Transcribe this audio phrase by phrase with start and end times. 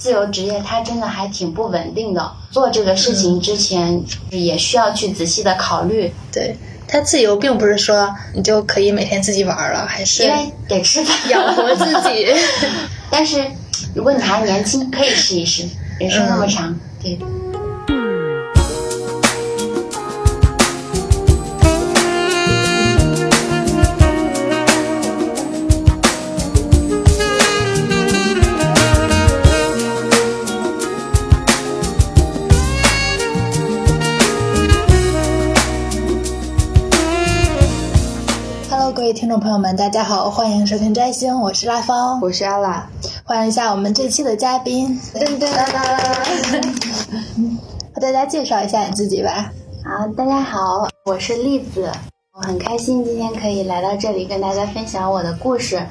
[0.00, 2.32] 自由职业它真的还挺不稳定的。
[2.50, 6.10] 做这个事情之前，也需要去仔细的考虑。
[6.32, 6.56] 对，
[6.88, 12.26] 它自由并不是说你就可以每天自己玩了，还是因为得吃饭养活自己。
[13.10, 13.44] 但是
[13.94, 15.64] 如果你还年轻，可以试一试。
[15.98, 17.18] 人生那么长，对。
[39.12, 42.88] 听众朋友们，大家好，欢迎收听摘星，我是拉芳，我是阿拉，
[43.24, 46.62] 欢迎一下我们这期的嘉宾，噔噔噔，
[47.92, 49.52] 和 大家介绍一下你自己吧。
[49.84, 51.90] 好，大家好，我是栗子，
[52.32, 55.84] 我很开心今天可以来到这里跟大家分享我的故事。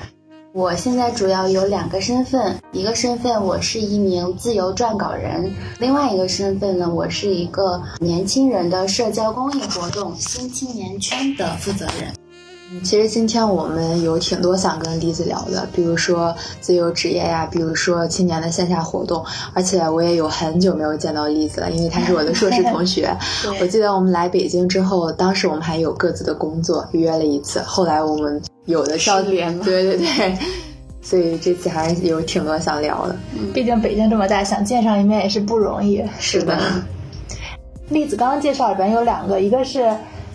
[0.54, 12.14] 我现在主要有两个身份，一个身份我是一名自由撰稿人，另外一个身份呢，我是一个年轻人的社交公益活动新青年圈的负责人。
[12.84, 23.12] 其实今天我们有挺多想跟栗子聊的，比如说自由职业呀，比如说青年的线下活动，而且我也有很久没有见到栗子了，因为她是我的硕士同学。
[23.60, 30.38] 我记得我们来北京之后，当时我们还有各自的工作，约了一次，后来我们有的少年对对对，
[31.02, 33.16] 所以这次还是有挺多想聊的。
[33.54, 36.04] 毕竟北京这么大，想见上一面也是不容易。
[36.20, 36.58] 是的，
[37.90, 39.92] 栗子刚刚介绍里边有两个，一个是。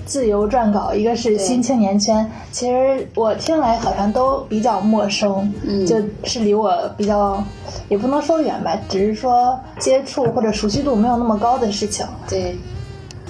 [0.07, 5.53] 自由撰稿，一个是新青年圈，其实我听来好像都比较陌生，
[5.87, 7.43] 就是离我比较，
[7.89, 12.07] 也不能说远吧，只是说接触或者熟悉度没有那么高的事情。
[12.29, 12.57] 对。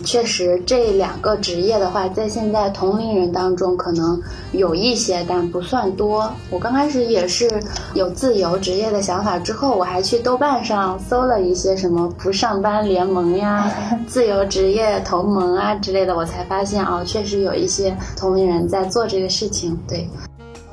[0.05, 4.21] 确实，这两个职业的话，在现在同龄人当中可能
[4.53, 6.31] 有一些，但不算多。
[6.51, 7.51] 我刚开始也是
[7.95, 13.73] 有自由职业的想法，之后我还去豆瓣上搜了一些什么不上班联盟呀、
[14.07, 19.77] 自由职业同盟啊之类的，我才发现哦，确实有一些同龄人在做这个事情。
[19.89, 20.09] 对，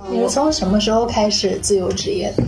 [0.09, 2.43] 你是从什么时候开始自由职业的？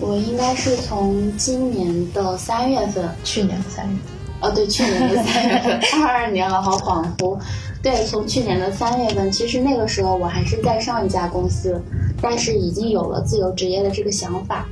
[0.00, 3.96] 我应该是从今年的三月份，去年的三月。
[4.40, 7.38] 哦，对，去年的三月份，二二年了，好恍惚。
[7.82, 11.80] 对，从去年的三月份，其实那个时候我还是在上一家公司，
[12.20, 14.66] 但是已经有了自由职业的这个想法。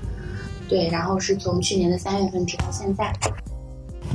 [0.68, 3.12] 对，然后是从去年的三月份直到现在。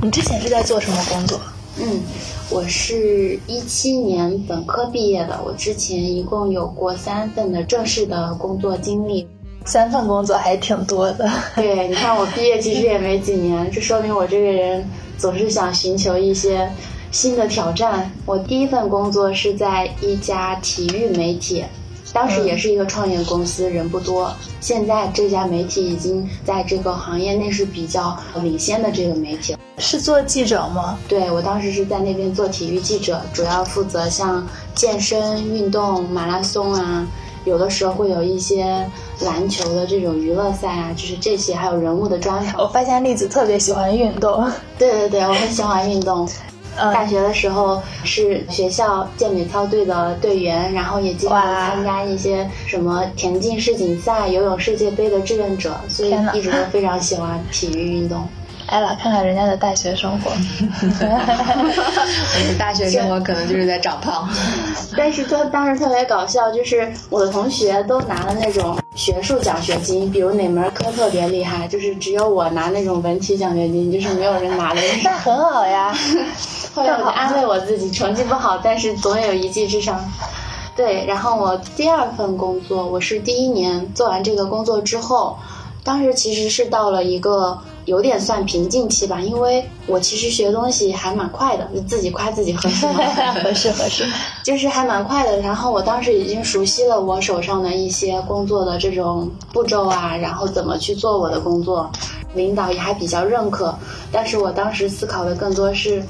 [0.02, 1.40] 你之前是在做什么工作？
[1.80, 2.00] 嗯，
[2.50, 9.28] 我是一七年本科毕业的，我之前一共有过三份的正式的工作经历。
[9.68, 11.30] 三份工作还挺多的。
[11.54, 14.88] 对，你看我毕业其实也没几年，这说明我这个人。
[15.18, 16.70] 总是想寻求一些
[17.10, 18.08] 新的挑战。
[18.24, 21.64] 我第一份工作是在一家体育媒体，
[22.12, 24.32] 当时也是一个创业公司，人不多。
[24.60, 29.56] 现在这家媒体已经在这个行业内是比较领先的这个媒体。
[29.78, 30.96] 是做记者吗？
[31.08, 37.04] 对，我当时是在那边做体育记者，主要负责像健身运动、马拉松啊。
[37.44, 38.86] 有的时候会有一些
[39.20, 42.62] 篮球的这种娱乐赛啊，就是这些，还有人物的专访。
[42.62, 44.50] 我发现栗子特别喜欢运动。
[44.78, 46.28] 对对对，我很喜欢运动。
[46.76, 58.28] 大学的时候是学校健美操队的队员，然后也经常参加一些什么田径世锦赛、游泳世界杯的志愿者，所以一直都非常喜欢体育运动。
[58.68, 60.30] 艾拉，看看人家的大学生活。
[61.00, 64.28] 我的大学生活可能就是在长胖。
[64.96, 74.80] 但是他当时特别搞笑，就是我的同学都拿了那种学术奖学金，比如哪门科特别厉害，就是只有我拿那种文体奖学金，就是没有人拿的。
[75.02, 75.96] 那很好呀。
[76.74, 79.98] 后来我就安慰我自己，成绩不好，但是总有一技之长。
[80.76, 85.38] 对，然后我第二份工作，我是第一年做完这个工作之后。
[85.84, 87.58] 当时其实是到了一个
[87.88, 93.00] 有点算瓶颈期吧，因为我其实学东西还蛮快的，就自己夸自己合适吗？
[93.42, 94.04] 合适合适，
[94.44, 95.40] 就是还蛮快的。
[95.40, 101.90] 然后我当时已经熟悉了我手上的一些工作的这种步骤啊，然后怎么去做我的工作，
[102.34, 103.74] 领导也还比较认可。
[104.12, 106.02] 但是我当时思考的更多是，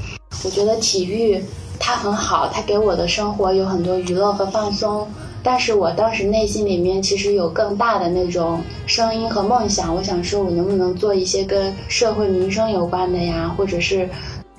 [0.45, 1.41] 我觉得体育
[1.79, 5.07] 它很好，它给我的生活有很多娱乐和放松。
[5.50, 14.06] 但是我当时内心里面其实有更大的那种声音和梦想，我想说，我能不能做一些跟社会民生有关的呀，或者是，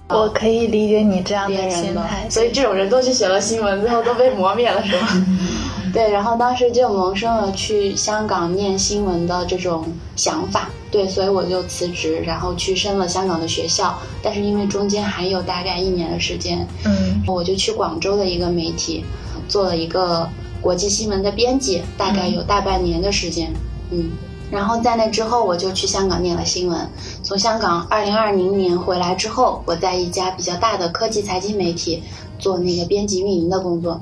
[0.07, 2.27] 我可以理解你这样的心态。
[2.27, 5.27] 所以这种人都去写了新闻，最后都被磨灭了，是吗？
[5.93, 10.71] 对，然后当时就萌生了去香港念新闻的这种想法。
[10.89, 13.95] 对，所以我就辞职，然后去升了香港的学校。
[14.23, 19.05] 但是因为中间还有大概一年的时间，嗯，我就去广州的一个媒体
[19.47, 20.27] 做了一个。
[20.61, 23.53] 国际新闻的编辑大概有大半年的时间，
[23.91, 24.11] 嗯，
[24.51, 26.87] 然后在那之后，我就去香港念了新闻。
[27.23, 32.03] 从香港二零二零年回来之后，我在一家比较大的科技财经媒体
[32.37, 34.01] 做那个编辑运营的工作，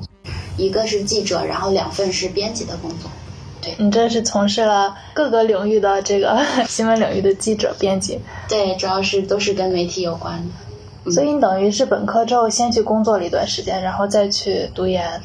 [0.56, 3.10] 一个是记者，然后两份是编辑的工作。
[3.60, 8.20] 对你这是从事了各个领域的这个 新闻领域的记者、编辑。
[8.48, 10.40] 对，主要是都是跟媒体有关
[11.04, 11.10] 的。
[11.10, 15.20] 所以你等于是本科之后先去工作了一段时间，然后再去读研。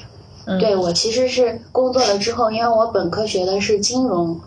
[0.59, 4.39] 对我其实是工作了之后，因为我本科学的是金融。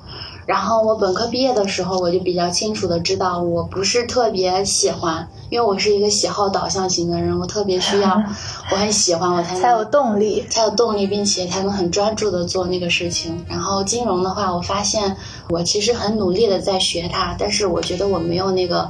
[0.47, 8.23] 然后我本科毕业的时候，我就比较清楚的知道，我不是特别喜欢，因为我是一个喜好导向型的人，我特别需要，
[8.71, 13.45] 我很喜欢我才能才有动力，才有动力，并且才能很专注的做那个事情。
[13.49, 15.17] 然后金融的话，我发现
[15.51, 18.89] 我其实很努力的在学它，但是我觉得我没有那个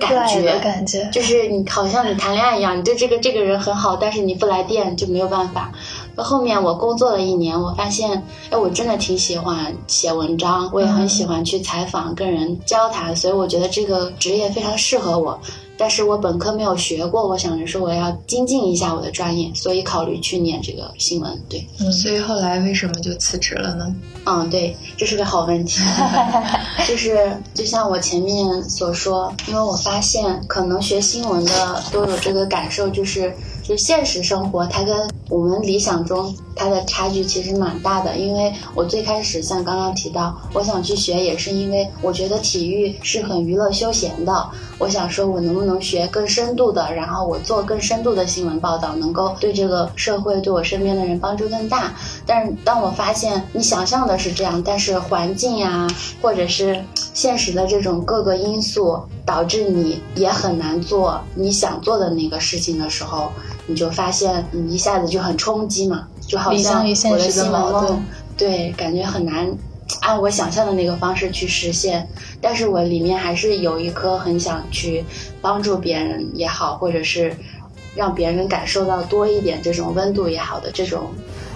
[0.00, 5.70] 感觉，感觉就是你好像你谈恋爱一样，你对这个这个人很好，但是你不来电就没有办法。
[6.22, 15.38] 后面我工作了一年，我发现，哎，我真的挺喜欢写文章，我也很喜欢去采访、跟人交谈，所以我觉得这个职业非常适合我。
[15.80, 21.40] 但是我本科没有学过，我想着说我要精进一下我的专业，所以考虑去念这个新闻。
[21.48, 23.94] 对，所以后来为什么就辞职了呢？
[24.24, 25.80] 嗯，对，这是个好问题。
[26.88, 33.32] 就是就像我前面所说，因为我发现可能学新闻的都有这个感受，就是。
[33.68, 34.96] 就现实生活，它跟
[35.28, 38.16] 我们理想中它的差距其实蛮大的。
[38.16, 44.50] 因为我最开始像刚刚提到，我想去学，也是因为我觉得体育是很娱乐休闲的。
[44.78, 51.94] 我想说，我能不能学更深度的，然后我做更深度的新闻报道，能够对这个社会、对我身边的人帮助更大。
[52.24, 55.86] 但是当我发现你想象的是这样，但是环境呀，
[56.22, 56.82] 或者是
[57.12, 63.30] 现实的这种各个因素，导致你也很难做你想做的那个事情的时候。
[63.68, 68.02] 你就发现，你一下子就很冲击嘛，就好像我的新闻梦，
[68.34, 69.46] 对，感觉很难
[70.00, 72.08] 按我想象的那个方式去实现。
[72.40, 75.04] 但是我里面还是有一颗很想去
[75.42, 77.30] 帮助别人也好，或者是
[77.94, 81.10] 让别人感受到多一点这种温度也好的这种，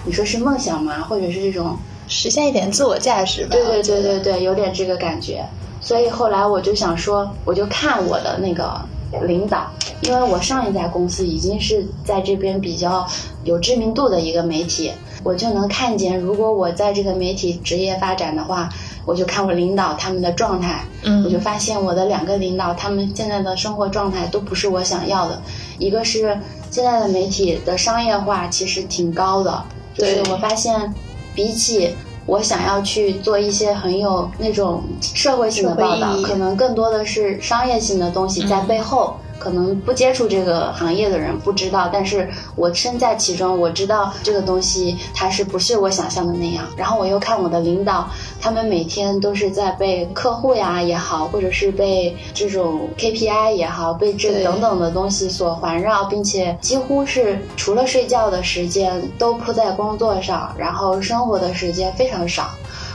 [0.05, 1.01] 你说是梦想吗？
[1.01, 1.75] 或者是这种
[2.07, 3.49] 实现一点自我价值吧？
[3.51, 5.43] 对对对对对，有点这个感觉。
[5.81, 8.79] 所以后来我就想说，我就看我的那个。
[9.21, 9.69] 领导，
[10.01, 13.07] 因为我上一家公司已经是在这边比较
[13.43, 14.91] 有知名度的一个媒体，
[15.23, 18.69] 我就能看见，如果我在这个媒体职业发展的话，
[19.05, 25.41] 我就看我领导他们的状态，嗯，我就发现我的两个领导他们现在的生活状态都不是我想要的，
[25.77, 26.37] 一个是
[26.71, 29.63] 现在的媒体的商业化其实挺高的，
[29.95, 30.93] 就是我发现
[31.33, 31.95] 比起。
[32.25, 39.17] 我想要去做一些很有那种社会性的报道，可能更多的是商业性的东西在背后。
[39.43, 46.65] 可能不接触这个行业的人不知道，但是我身在其中，我知道这个东西它是不是我想象的那样。
[46.77, 48.09] 然后我又看我的领导，
[48.39, 62.49] 他们每天都是在被客户呀也好，或者是被这种 KPI 也好，被这等等的东西所环绕，并且几乎是除了睡觉的时间都扑在工作上，然后生活的时间非常少。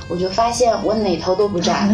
[0.08, 1.88] 我就发现我哪头都不占。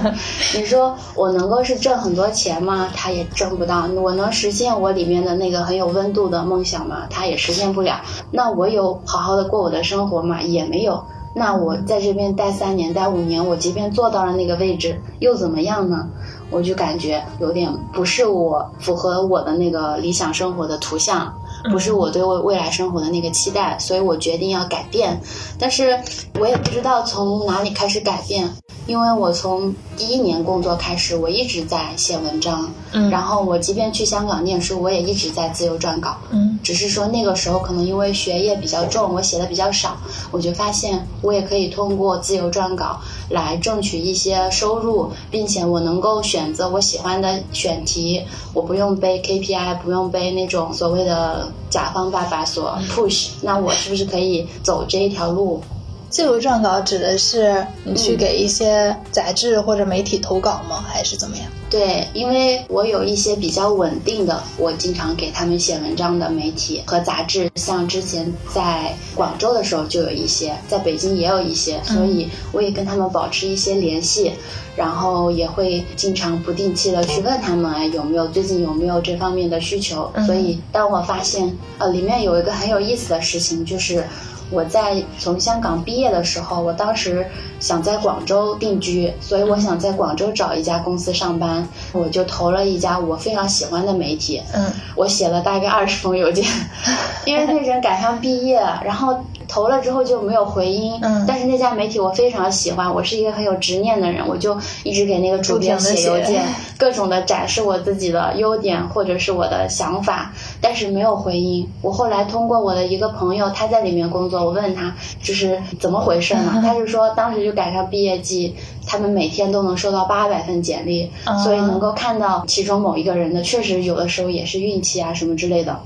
[0.56, 2.88] 你说我能够是挣很多钱吗？
[2.94, 3.86] 他也挣不到。
[3.86, 7.06] 我能实现我里面的那个很有温度的梦想吗？
[7.08, 8.00] 他也实现不了。
[8.30, 10.42] 那我有好好的过我的生活吗？
[10.42, 11.04] 也没有。
[11.32, 16.08] 那我在这边待三年、待五年，我即便做到了那个位置，又怎么样呢？
[16.50, 21.39] 我就感觉有点不是我符合我的那个理想生活的图像。
[21.70, 25.20] 不是我对未未来生活的那个期待，所以我决定要改变，
[25.58, 26.00] 但是
[26.38, 28.48] 我也不知道从哪里开始改变，
[28.86, 39.96] 因为我从第一年工作开始，我一直在写文章，嗯，然后我即便去香港念书，我也一直在自由撰稿，嗯，只是说那个时候可能因为学业比较重，我写的比较少，
[40.30, 43.00] 我就发现我也可以通过自由撰稿
[43.30, 48.22] 来挣取一些收入，并且我能够选择我喜欢的选题，
[48.52, 51.50] 我不用背 KPI，不用背那种所谓的。
[51.70, 55.62] 甲方爸爸所 push，那我是不是可以走这一条路？
[56.08, 60.84] 自由撰稿指的是你去给一些杂志或者媒体投稿吗？
[60.84, 61.46] 还是怎么样？
[61.70, 74.32] 对，因为我有一些比较稳定的，我经常给他们写文章的媒体和杂志，像之前在广州的时候就有一些，在北京也有一些，所以我也跟他们保持一些联系，
[74.74, 80.12] 然后也会经常不定期的去问他们有没有最近有没有这方面的需求。
[80.26, 84.04] 所以当我发现呃里面有一个很有意思的事情，就是。
[84.52, 87.24] 我在从香港毕业的时候，我当时
[87.60, 94.42] 想在广州定居，所以我想在广州找一家公司上班，我就投了一家我非常喜欢的媒体。
[94.52, 96.44] 嗯，我写了大概二十封邮件，
[97.26, 100.98] 因为那阵赶上毕业，然后投了之后就没有回音。
[101.02, 106.42] 嗯，但是那家媒体我非常喜欢，我是一个很有执念的人，我就一直给那个主编写邮件，
[106.78, 111.68] 各种的展示我自己的优点或者是我的想法，但是没有回音。
[111.82, 116.60] 我后来通过我的一个朋友，他在里面工作，我问他就是怎么回事嘛？
[116.64, 118.54] 他就说当时就赶上毕业季，
[118.86, 121.10] 他们每天都能收到八百份简历，
[121.44, 125.80] 所以能够看到其中某一个人的，确实有的时候也是运气啊什么之类的。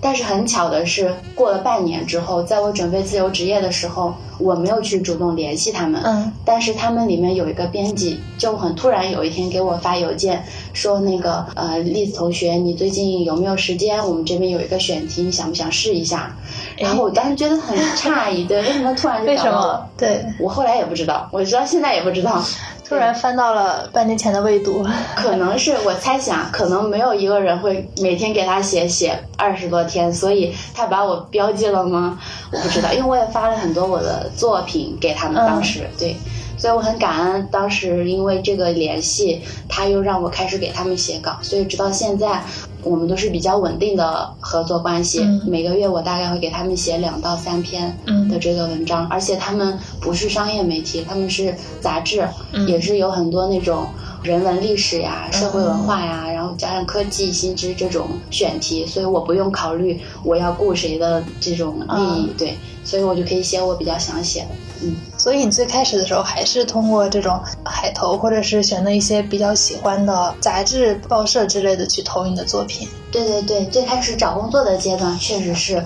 [0.00, 6.00] 但是很巧的是，过了半年之后，在我准备自由职业的时候，我没有去主动联系他们。
[6.04, 6.32] 嗯。
[6.44, 14.06] 但是他们里面有一个编辑，就很突然有一天给我发邮件，说那个呃，栗子同学，你最近有没有时间？
[14.06, 16.36] 我们这边有一个选题，你想不想试一下？
[16.78, 19.88] 然后我当时觉得很诧异，对，为什么突然就为什么？
[19.96, 22.42] 对，我后来也不知道，我直到现在也不知道。
[22.88, 32.16] 突然翻到了半年前的未读，可能是我猜想，可能没有一个人会每天给他写写二十多天，所以他把我标记了吗？
[32.52, 36.14] 我不知道，因为我也发了很多我的作品给他们，当时对，
[36.56, 42.40] 所以我很感恩当时因为这个联系，他又让我开始给他们写稿，所以直到现在。
[42.86, 47.98] 我们都是比较稳定的合作关系，每个月我大概会给他们写两到三篇
[48.30, 52.26] 的这个文章，而且他们不是商业媒体，他们是杂志，
[52.68, 53.86] 也是有很多那种
[54.22, 64.48] 人文历史呀、社会文化呀，然后加上科技新知这种选题，所以我不用考虑我要顾谁的这种利益，对，所以我就可以写我比较想写的。
[64.82, 64.94] 嗯，
[65.26, 72.88] 所以你最开始的时候还是通过这种海投，或者是选择一些比较喜欢的杂志、报社之类的去投你的作品。
[73.10, 75.84] 对对对，最开始找工作的阶段确实是，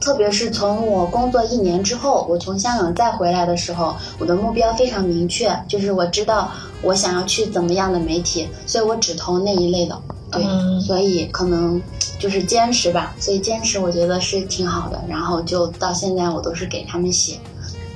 [0.00, 6.48] 特别是从我工作一年之后，我从香港再回来的时候，我的目标非常明确，就是我知道
[6.80, 10.00] 我想要去怎么样的媒体，所以我只投那一类的。
[10.30, 10.44] 对，
[10.80, 11.82] 所以可能
[12.20, 15.02] 就是坚持吧，所以坚持我觉得是挺好的。
[15.08, 17.40] 然后就到现在，我都是给他们写。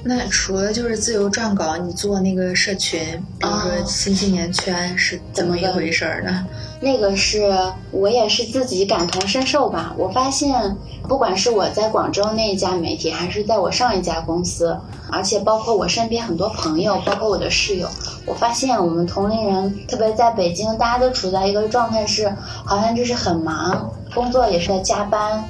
[0.03, 3.01] 那除了就是自由撰稿，你做那个社群，
[3.39, 6.47] 比如说新青年圈是怎么一回事呢？
[6.81, 7.53] 那个是
[7.91, 9.95] 我也是自己感同身受吧。
[9.99, 14.75] 我发现，不管是我在广州那一家媒体，还是在我上一家公司，
[15.13, 17.87] 而且包括我身边很多朋友，包括我的室友，
[18.25, 25.45] 我发现我们同龄人，特别在北京，大家都处在一个状态是，好像就是很忙，工作也是在加班，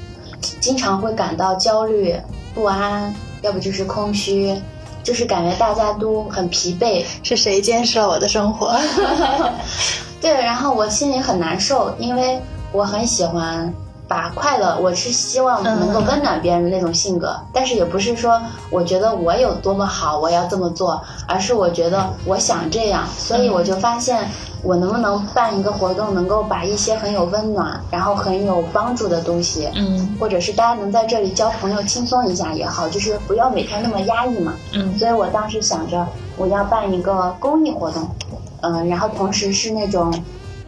[0.61, 2.17] 经常会感到焦虑
[2.53, 3.15] 不安。
[3.43, 4.55] 要不就是空虚，
[5.03, 7.05] 就是感觉大家都很疲惫。
[7.23, 8.79] 是谁监视了我的生活？
[10.21, 12.39] 对，然后我心里很难受，因为
[12.73, 13.73] 我很喜欢
[14.11, 17.37] 把快乐，我是希望能够温暖别人的那种性格。
[17.53, 24.29] 但是也不是说我觉得我有多么好，我要这么做，而是我觉得我想这样，所以我就发现。
[24.63, 34.99] 我能不能办一个活动，能够把一些很有温暖，然后很有帮助的东西，嗯，或者是大家能在这里交朋友、轻松一下也好，就是不要每天那么压抑嘛，嗯。
[34.99, 38.07] 所以我当时想着，我要办一个公益活动，
[38.61, 40.13] 嗯，然后同时是那种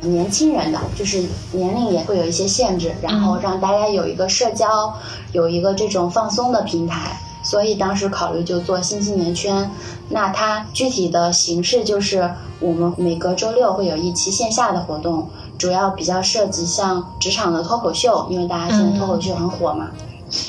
[0.03, 4.93] 年轻人的，就是年龄也会有一些限制，然后让大家有一个社交，
[5.33, 7.19] 有一个这种放松的平台。
[7.45, 9.69] 所以当时考虑就做新青年圈，
[10.09, 12.31] 那它具体的形式就是
[12.61, 15.29] 我们每隔周六会有一期线下的活动，
[15.59, 19.91] 主要比较涉及像职场的脱口秀，因为大家现在脱口秀很火嘛，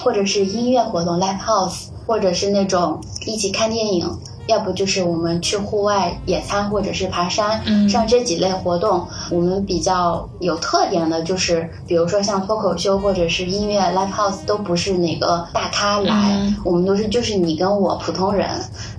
[0.04, 4.08] 或者是音乐活动 live house，或者是那种一起看电影。
[4.48, 18.50] 要不就是我们去户外野餐，或者是爬山，像这几类活动，我们比较有特点的就是，比如说像脱口秀或者是音乐 live house，都不是哪个大咖来，我们都是就是你跟我普通人，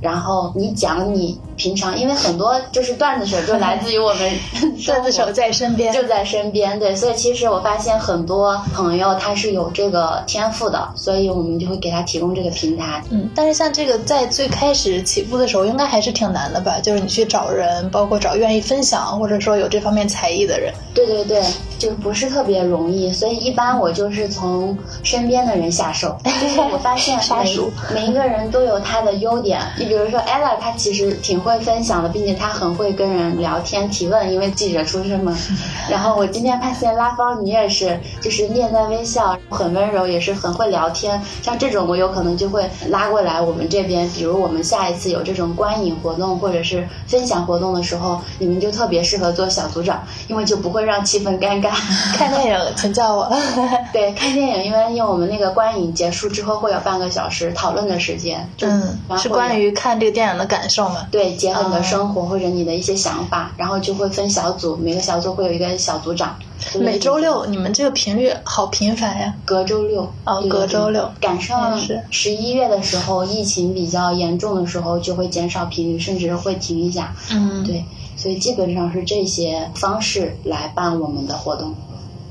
[0.00, 4.32] 然后你讲你平常，因为很多就是段子手就来自于我们
[4.86, 13.02] 段子手在身边，就在身边，对，所以其实我发现很多朋友他是有这个天赋的，所以我们就会给他提供这个平台。
[13.10, 15.33] 嗯，但是像这个在最开始起步。
[15.38, 20.72] 的时候应该还是挺难的吧，就是你去找人，包括找愿意分享或者说有这方面才艺的人。
[20.94, 21.42] 对对对，
[21.76, 26.16] 就不是特别容易，所以一般我就是从身边的人下手。
[26.24, 27.58] 就 是我发现每
[27.92, 35.36] 每一个人都有他的优点，你比如说 Ella，她其实挺会分享的，并且她很会跟人聊天提问，因为记者出身嘛。
[35.90, 41.20] 然后我今天发现拉芳你也是，就是面带微笑，很温柔，也是很会聊天。
[41.42, 45.14] 像这种我有可能就会拉过来我们这边，比如我们下一次有。
[45.14, 51.70] 有这种观影活动或者是分享活动的时候，你们就特别适合做小组长，因为就不会让气氛尴尬。
[52.16, 53.30] 看电影，请叫我。
[53.92, 61.06] 对，看电影，因为因为我们那个观影结束之后会有半个小时讨论的时间，嗯，是关于看这个电影的感受嘛？
[61.10, 66.36] 对，结合你的生活或者你的一些想法，然后就会分小组，每个小组会有一个小组长。
[66.78, 69.34] 每周六，你们这个频率好频繁呀！
[69.44, 71.10] 隔周六，哦，隔周六。
[71.20, 71.78] 赶上
[72.10, 77.14] 十一月的时候，疫情比较严重的时候，就会减少频率，甚至会停一下。
[77.30, 77.84] 嗯，对，
[78.24, 81.74] 所以基本上是这些方式来办我们的活动。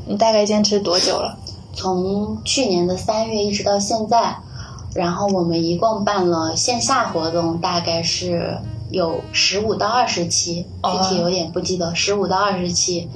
[0.07, 1.37] 你大概坚持多久了？
[1.75, 4.37] 从去年的三月一直到现在，
[4.95, 8.57] 然后我们一共办了线下活动，大概是
[8.89, 13.07] 有十五到二十期，具体有点不记得，十五到二十期。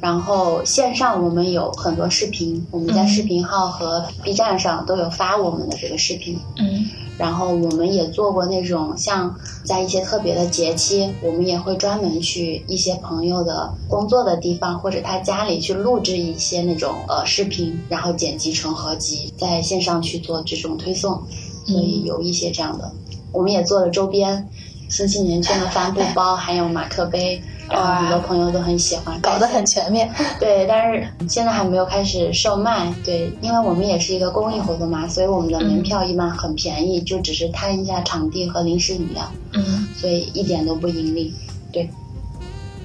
[0.00, 6.38] 然后线上我们有很多视频，我们在视频号和 B 站上都有发我们的这个视频。
[6.56, 6.88] 嗯。
[7.18, 21.22] 然后我们也做过那种像在一些特别的节期，我们也会专门去一些朋友的工作的地方或者他家里去录制一些那种呃视频，然后剪辑成合集，在线上去做这种推送。
[21.64, 22.90] 所以有一些这样的，
[23.30, 24.48] 我们也做了周边，
[24.88, 27.40] 新青年圈的帆布包，还有马克杯。
[27.72, 30.10] 然后很多朋友都很喜欢，搞得很全面。
[30.38, 32.92] 对，但是现在还没有开始售卖。
[33.02, 39.32] 对，因为我们也是一个公益活动嘛，所以我们的门票一般很便宜，就只是摊一下场地和零食饮料。
[39.54, 41.34] 嗯，所以一点都不盈利。
[41.72, 41.88] 对。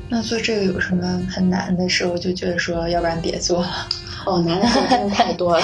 [0.09, 2.05] 那做这个有什么很难的事？
[2.05, 2.17] 我？
[2.17, 3.87] 就觉得说，要不然别做了。
[4.25, 5.63] 哦，难的事真的太多了。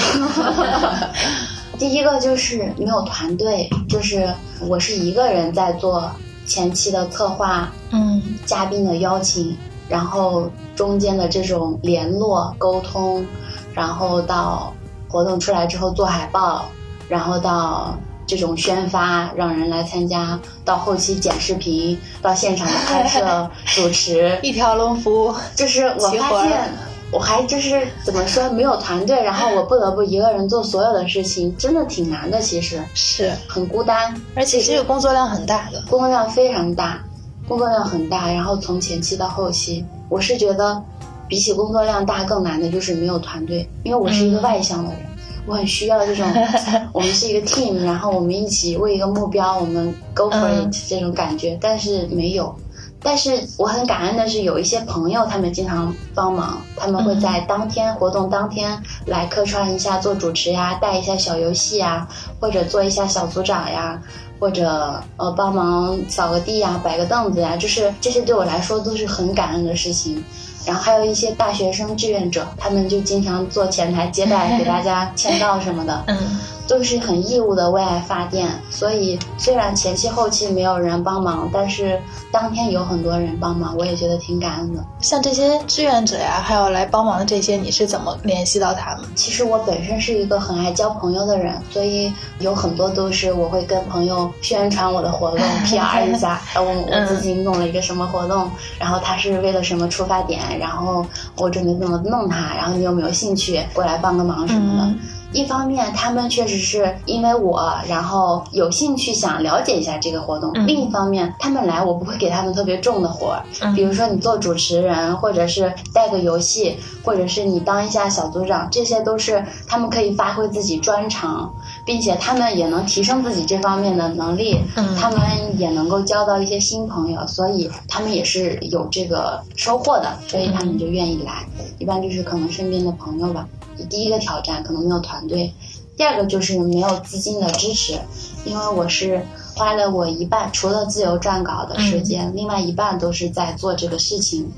[1.80, 4.30] 第一个就是没有团队，就是
[4.68, 6.12] 我是一个人在做。
[6.46, 9.58] 前期的策划，嗯，嘉宾的邀请，
[9.88, 13.26] 然后中间的这种联络沟通，
[13.74, 14.74] 然后到
[15.10, 16.66] 活动出来之后做海报，
[17.08, 26.74] 然后到这种宣发，让人来参加，到后期剪视频，到现场的拍摄、 主持， 一条龙服务，就是我发现。
[27.14, 32.42] 我还就是怎么说没有团队，然后我不得不一个人做所有的事情，真的挺难的。
[32.42, 37.04] 其实是很孤单，而且这个工作量很大的，工作量非常大，
[37.48, 38.32] 工作量很大。
[38.32, 40.82] 然后从前期到后期，我是觉得
[41.28, 45.00] 比起工作量大更难的就是没有团队，因为我是一个外向的人，
[45.46, 46.26] 我很需要这种
[46.92, 52.56] 我们是一个 team，然后我们一起为一个目标，我们 go for it 这种感觉，但是没有。
[53.04, 62.08] 但是我很感恩的是，有一些朋友他们经常帮忙，他们会在当天活动当天来客串一下做主持呀，带一下小游戏呀，
[62.40, 64.02] 或者做一下小组长呀，
[64.40, 70.24] 或者呃帮忙扫个地呀，摆个凳子呀，就是这些对我来说都是很感恩的事情。
[70.66, 76.04] 然后还有一些大学生志愿者，他们就经常做前台接待， 给大家签到什么的。
[76.08, 76.18] 嗯。
[76.68, 82.00] 都是很义务的为爱发电，所以虽然前期后期没有人帮忙，但是
[82.32, 84.84] 当天有很多人帮忙，我也觉得挺感恩的。
[85.02, 89.06] 像这些志愿者呀，还有来帮忙的这些，你是怎么联系到他们？
[89.14, 98.50] 其实我本身是一个很爱交朋友的人，所以有很多都是我会跟朋友宣传我的活动， PR 一下，我我自己弄了一个什么活动，
[98.80, 104.94] 然后他是为了什么出发点，然后我准备怎么弄他，然后你有没有兴趣过来帮个忙什么的。
[105.34, 113.44] 一方面，他们确实是因为我，然后有兴趣想了解一下这个活动；另一方面，他们来我不会给他们特别重的活儿，
[113.76, 121.54] 比如说你做主持人，或者是带个游戏，或者是你当一下小组长，这些都是他们可以发挥自己专长，
[121.86, 124.60] 并且他们也能提升自己这方面的能力，
[125.00, 125.20] 他们
[125.58, 131.44] 也能够交到一些新朋友，所以他们也是有这个收获的，所以他们就愿意来。
[131.80, 133.48] 一般就是可能身边的朋友吧。
[133.90, 135.54] 第一个挑战可能没有团队，
[135.98, 138.00] 第二个就是没有资金的支持，
[138.46, 144.52] 因为我是花了我一半，除了自由撰稿的时间，另外一半都是在做这个事情，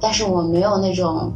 [0.00, 1.32] 但是我没有那种，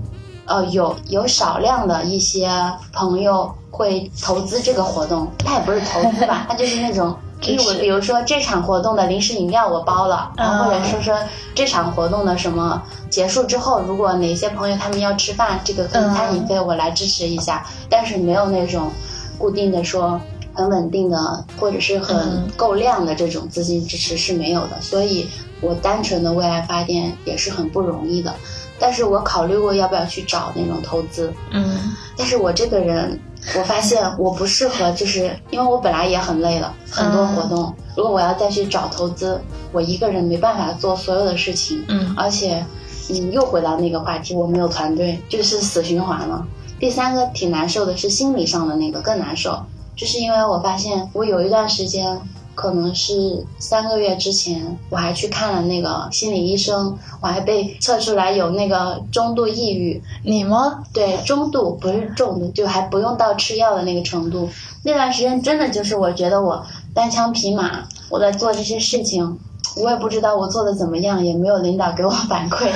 [0.47, 2.51] 呃，有有少量的一些
[2.93, 7.14] 朋友会投资这个活动，他也不是投资吧，他就是那种。
[7.42, 11.18] 因为我比如说这场活动的零食饮料我包了，然后或者说说
[11.55, 18.92] 这场活动的什么结束之后，如果哪些朋友他们要吃饭，这个餐饮费我来支持一下，但是没有那种
[19.38, 20.20] 固定的说
[20.53, 25.26] 很稳定的或者是很够量的这种资金支持是没有的，所以
[25.62, 28.35] 我单纯的为爱发电也是很不容易的。
[28.79, 33.18] 但是我考虑过要不要去找那种投资，嗯，但是我这个人。
[33.59, 37.74] 我发现我不适合，就是因为我本来也很累了，很多活动。
[37.96, 39.40] 如果我要再去找投资，
[39.72, 41.85] 我一个人没办法做所有的事情。
[41.88, 42.64] 嗯，而且，
[43.09, 46.46] 嗯，又回到那个话题，我没有团队，就是死循环了。
[46.79, 49.59] 第三个挺难受的是心理上的那个更难受，
[49.96, 52.20] 就是因为我发现我有一段时间
[52.61, 60.03] 可能是三个月之前，我还去看了那个心理医生，我还被测出来有那个中度抑郁。
[60.23, 60.85] 你吗？
[60.92, 64.51] 对，中度不是重度，就还不用到吃药的那个程度。
[64.85, 66.62] 那段时间真的就是我觉得我
[66.94, 69.38] 单枪匹马，我在做这些事情，
[69.79, 72.70] 我也不知道我做的怎么样，也没有领导给我反馈，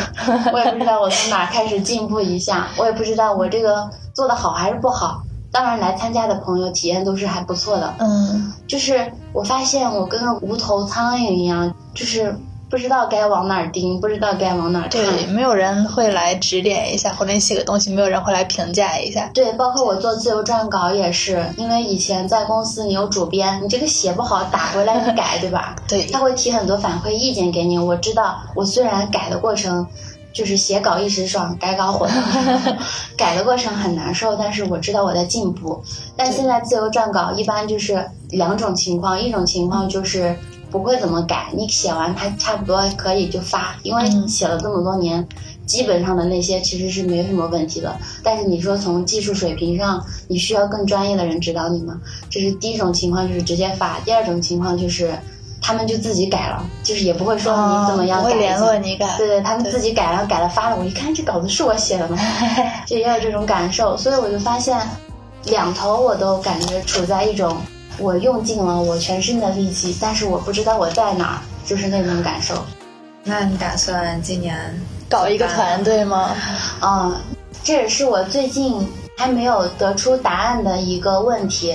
[0.50, 5.23] 我也不知道我从哪开始进步一下，我也不知道我这个做的好还是不好。
[5.54, 7.94] 当然，来参加的朋友体验都是还不错的。
[7.98, 12.36] 嗯，就是我发现我跟个无头苍蝇一样，就是
[12.68, 14.90] 不知道该往哪儿盯，不知道该往哪儿看。
[14.90, 19.30] 对，没有人会来指点一下，或者你写个东西，没有人会来评价一下。
[19.32, 25.76] 对，包括我做自由撰稿也是，因为以前在公司你有主编，你这个写不好打回来你改，对吧？
[25.86, 27.78] 对，他会提很多反馈意见给你。
[27.78, 29.86] 我知道，我虽然改的过程。
[30.34, 32.08] 就是写稿一时爽，改稿火
[33.16, 35.80] 改的过程很难受，但是我知道我在进步。
[36.16, 40.36] 但现在自由撰稿一般就是两种情况，一种情况就是
[40.72, 45.24] 不会怎么改，你写完它差不多可以就发，因为写了这么多年，
[45.66, 47.96] 基本上的那些其实是没什么问题的。
[48.24, 52.00] 但是你说从技术水平上，你需要更专业的人指导你吗？
[52.28, 55.16] 这是第一种情况，就是直接发；第二种情况就是。
[55.66, 59.16] 他们就自己改了，就是也不会说你怎么样改，不会联络你改。
[59.16, 60.76] 对对，他们自己改了，改了发了。
[60.76, 62.18] 我一看这稿子是我写的吗？
[62.84, 64.78] 就也有这种感受，所以我就发现，
[65.44, 67.56] 两头我都感觉处在一种
[67.96, 72.62] 我用尽了我全身的力气，但是我不知道我在哪儿，就是那种感受。
[73.22, 74.54] 那你打算今年
[75.08, 76.36] 搞一个团队吗？
[76.82, 77.18] 嗯，
[77.62, 81.74] 这也是我最近还没有得出答案的一个问题，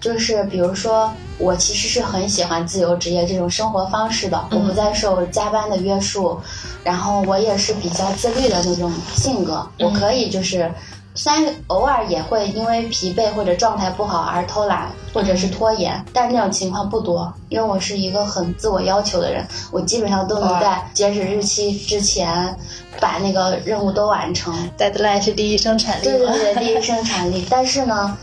[0.00, 1.12] 就是比如说。
[1.38, 6.38] 我其实是很喜欢自由职业这种生活方式的，我不再受加班的约束，
[6.82, 10.70] 然后我也是比较自律的那种性格，我可以就是，
[11.14, 22.56] 虽然偶尔也会因为疲惫或者状态不好而偷懒或者是拖延，但是那种情况不多，因为我是一个很自我要求的人，我基本上都能在截止日期之前
[23.00, 24.52] 把那个任务都完成。
[24.76, 26.04] Deadline 是第一生产力。
[26.04, 28.18] 对对对，第一生产力，但是呢。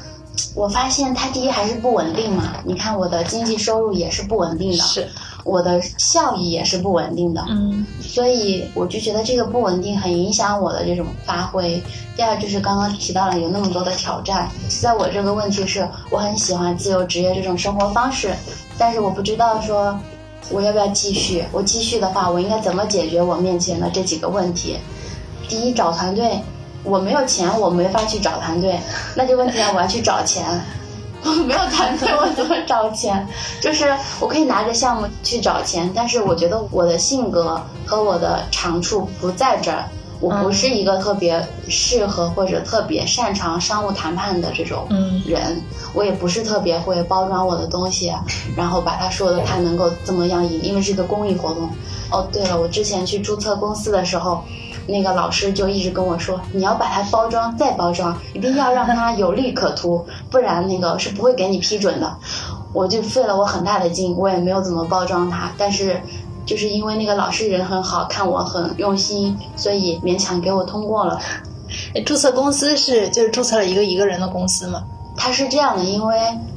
[0.53, 5.07] 我发现它第一还是不稳定嘛，你看我的经济收入也是不稳定的，是，
[5.43, 11.81] 我的效益也是不稳定的，嗯，所以我就觉得这个不稳定很影响我的这种发挥。
[12.15, 14.49] 第二就是刚刚提到了有那么多的挑战，
[14.81, 18.33] 在我这个问题是我很喜欢自由职业这种生活方式，
[18.77, 19.97] 但是我不知道说
[20.49, 24.77] 我要不要继续，我继续的话我应该怎么解决我面前的这几个问题？
[25.49, 26.39] 第一找团队。
[26.85, 28.79] 我没有钱，我没法去找团队，
[29.15, 30.45] 那就问题了，我要去找钱。
[31.25, 33.27] 我没有团队，我怎么找钱？
[33.59, 39.85] 就是我可以拿着项目去找钱，但是我觉得我的性格和我的长处不在这儿。
[40.21, 44.87] 我不是一个特别适合或者特别擅长商务谈判的这种
[45.25, 45.61] 人，
[45.93, 48.13] 我也不是特别会包装我的东西，
[48.55, 51.67] 然后把它说的它能够怎么样赢，因为是一个公益活动。
[52.11, 54.43] 哦，对了，我之前去注册公司的时候。
[54.87, 62.17] 那个老师就一直跟我说，你要把它包装再包装，一定要让它有利可图， 不然那个是不会给你批准的。
[62.73, 66.01] 我就费了我很大的劲，我也没有怎么包装它，但是
[66.45, 71.19] 就是因为那个老师人很好，看我很用心，所以勉强给我通过了。
[72.05, 74.83] 注册公司是就是注册了一个一个人的公司吗？
[75.17, 76.15] 他是这样的，因为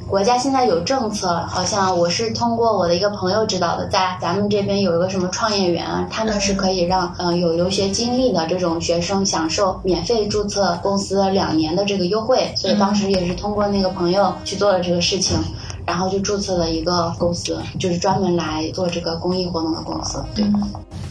[0.09, 15.37] 国家现在有政策，好像我是通过我的一个朋友知道的，在咱们这边有一个什么创业园，他们是可以让嗯有留学经历的这种学生享受免费注册公司两年的这个优惠，所以当时也是通过那个朋友去做了这个事情，
[15.85, 20.25] 然后就注册了一个公司，就是专门来做这个公益活动的公司。
[20.33, 20.43] 对，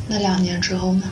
[0.08, 1.02] 那两年之后呢？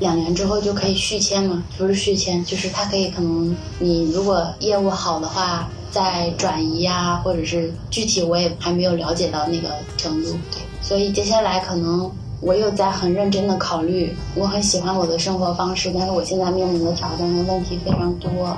[0.00, 1.62] 两年之后就可以续签嘛？
[1.78, 10.30] 不是续签，就是他可以可能你如果业务好的话再转移呀，或者是具体我也还没有了解到那个程度。
[10.50, 14.12] 对，所以接下来可能我又在很认真的考虑。
[14.34, 18.56] 我很喜欢我的生活方式，但是我现在面临的挑战和问题非常多。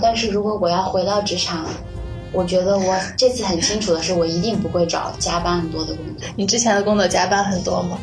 [0.00, 1.66] 但是如果我要回到职场，
[2.32, 6.28] 我觉得我这次很清楚的是，我一定不会找加班很多的工作。
[6.36, 7.98] 你之前的工作加班很多吗？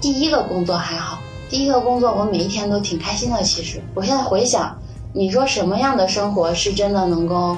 [0.00, 1.20] 第一个工作还好。
[1.48, 3.40] 第一个工作，我每一天都挺开心的。
[3.44, 4.76] 其实，我现在回想，
[5.12, 7.56] 你说什么样的生活是真的能够，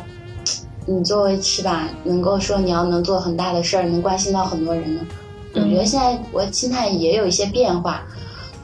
[0.90, 5.02] 你作为是吧，能够说你要能做很大的事儿，能关心到很多人呢？
[5.52, 8.02] 我觉得现在我心态也有一些变化。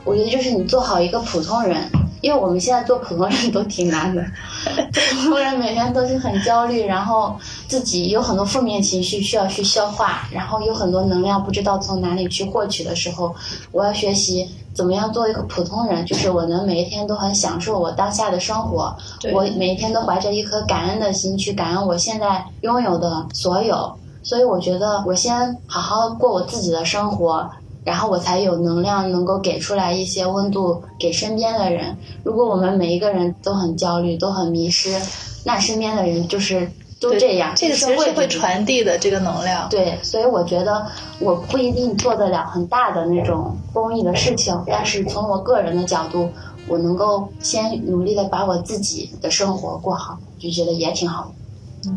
[0.04, 1.87] 我觉得就是你做好一个普通人，
[2.22, 4.24] 因为我们现在做普通人都挺难的。
[5.22, 7.37] 普通人每天都是很焦虑，然后
[7.68, 13.34] 自己有很多负面情绪需要去消化，然后有很多能量不知道从哪里去获取的时候，
[13.70, 14.48] 我要学习。
[14.74, 16.04] 怎么样做一个普通人？
[16.04, 18.94] 就是我能每一天都很享受我当下的生活，
[19.32, 27.48] 我每一天都怀着一颗感恩的心去感恩我现在拥有的所有，所以我觉得我先好好过我自己的生活，
[27.84, 31.96] 然后我才有能量能够给出来一些温度给身边的人。
[32.24, 35.00] 如果我们每一个人都很焦虑，都很迷失，
[35.44, 36.68] 那身边的人就是
[37.11, 37.53] 都这样。
[37.55, 39.69] 这个其实是会传递的这个能量。
[39.69, 40.87] 对，所以我觉得
[41.19, 46.31] 我不一定做得了很大的那种公益的事情，但是从我个人的角度，
[46.67, 51.31] 我能够先努力的把我自己的生活过好，就觉得也挺好的。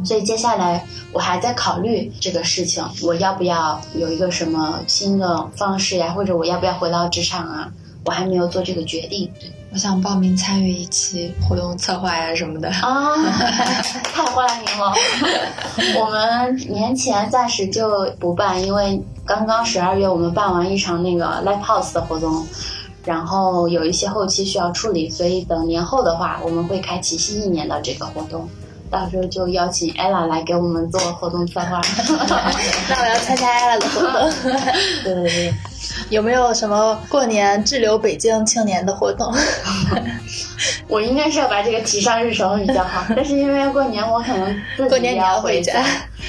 [0.04, 7.72] 所以接下来我还在考虑这个事情，我要不要有一个什么新的方式呀，或者我要不要回到职场啊？
[8.06, 9.32] 我还没有做这个决定。
[9.71, 13.13] 我想报名参与一期活动策划呀什么的啊，
[14.13, 14.93] 太欢迎了！
[15.99, 22.47] 我们年前暂时就不办，因为刚刚十二月我们办完一场那个 live house 的活动，
[23.06, 28.49] 然后有一些后期需要处理，所以等年后的话，我们会开启新一年的这个活动。
[28.89, 31.82] 到时候就邀请 ella 来给我们做活动策划。
[32.89, 34.32] 那我要参加 ella 的活动。
[35.03, 35.53] 对对对，
[36.10, 39.34] 有没有什么过年滞留北京青年的活动？
[40.88, 45.84] 我应该是要把这个提上日程比较好，但是因为过年我可能过年你要回家。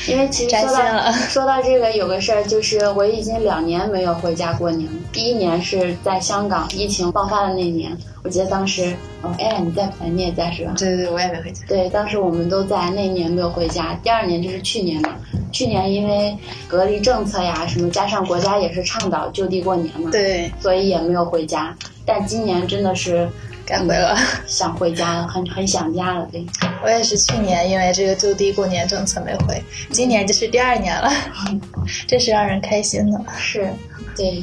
[0.06, 4.98] 因为其实说到 说到这个，有个事儿就是我已经两年没有回家过年了。
[5.12, 10.08] 第一年是在香港疫情爆发的那年，我记得当时哦，哎，你在不在？
[10.08, 10.74] 你也在是吧？
[10.76, 11.62] 对对对，我也没回家。
[11.66, 13.98] 对，当时我们都在，那年没有回家。
[14.02, 15.16] 第二年就是去年嘛，
[15.50, 16.36] 去年因为
[16.68, 21.74] 隔离政策呀什么，加上国家也是倡导就地过年嘛，对，所以也没有回家。
[22.06, 23.28] 但今年真的是。
[23.68, 24.16] 该回了，
[24.48, 26.26] 想回家了，很很想家了。
[26.32, 26.46] 对，
[26.82, 31.12] 我也是去年因为这个就地过年政策没回，今年就是第二年了，
[32.08, 33.18] 真是让人开心呢。
[33.36, 33.70] 是，
[34.16, 34.42] 对。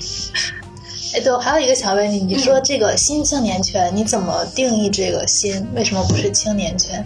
[1.14, 5.66] 哎，对，我还有一个想问你，你说这个新青年圈，你怎么定义这个新？
[5.74, 7.04] 为什么不是青年圈？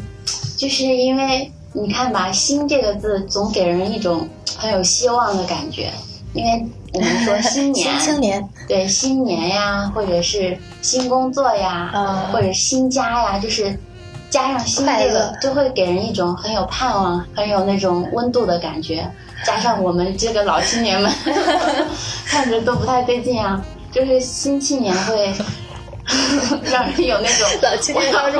[0.57, 4.27] 就是因为你看吧，“新”这个字总给人一种
[4.57, 5.91] 很有希望的感觉。
[6.33, 13.77] 因为我们说 新年，新青年，对新年呀，或者是新工作呀，或者新家呀，就是
[14.29, 19.09] 加上新这个，就会给人一种很有盼望、很有那种温度的感觉。
[19.45, 21.11] 加上我们这个老青年们，
[22.25, 25.33] 看着都不太对劲啊，就是新青年会
[26.63, 28.39] 让人有那种老青年看着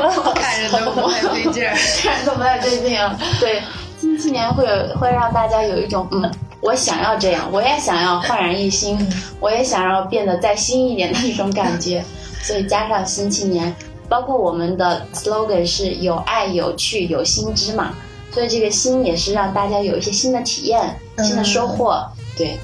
[0.84, 1.64] 都不太对劲，
[2.04, 3.18] 看着都不太对劲啊。
[3.40, 3.62] 对，
[4.00, 6.30] 新青年会有会让大家有一种嗯。
[6.62, 8.98] 我想要这样，我也想要焕然一新，
[9.40, 12.04] 我也想要变得再新一点的一种感觉。
[12.44, 13.76] 所以加上新青年，
[14.08, 17.94] 包括我们的 slogan 是有爱、有趣、有新知嘛。
[18.32, 22.06] 所以这个新也是让大家有一些新的体验、新的收获。
[22.38, 22.58] 对，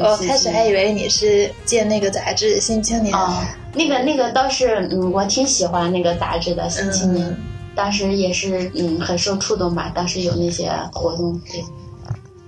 [0.00, 3.36] 我开始还以为你是借那个杂志《新青年》哦，
[3.74, 7.28] 那个那个倒是，嗯，我挺喜欢那个杂志的《新青年》，
[7.74, 9.92] 当时也是嗯很受触动吧。
[9.94, 11.62] 当时有那些活动，对。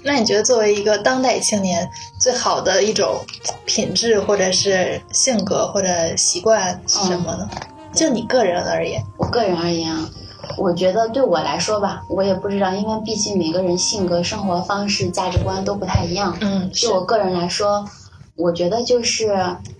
[0.04, 1.90] 那你觉得作为一个当代青年，
[2.20, 3.18] 最好的一种
[3.64, 7.48] 品质，或者是性格或者习惯是什么呢？
[7.94, 10.06] 就你个人而言，我个人而言啊，
[10.58, 16.36] 我觉得对我来说吧，我也不知道，因为毕竟每个人性格、生活方式、价值观都不太一样。
[16.40, 17.88] 嗯，就我个人来说，
[18.36, 19.34] 我觉得就是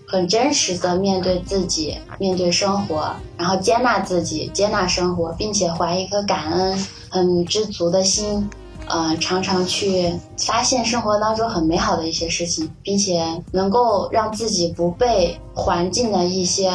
[0.07, 8.49] 很真实的面对自己，面对生活，然后接纳自己，接纳生活，并且怀一颗感恩、很知足的心。
[8.87, 16.70] 嗯，常常去发现生活当中很美好的一些事情，并且能够让自己不被环境的一些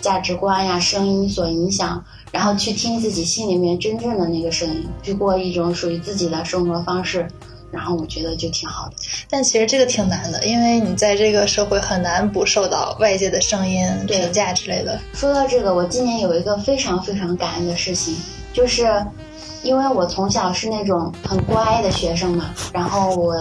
[0.00, 7.26] 价值观呀、声音所影响，然后去听自己心里面真正的那个声音，去过一种属于自己的生活方式，
[7.70, 8.96] 然后我觉得就挺好的。
[9.30, 15.00] 但其实这个挺难的，因为你在这个社会很难不受到外界的声音、评价之类的。
[15.14, 18.14] 说到这个，我今年有一个非常非常感恩的事情，
[18.52, 19.04] 就是。
[19.64, 23.34] 因为我从小是那种很乖的学生嘛，然后我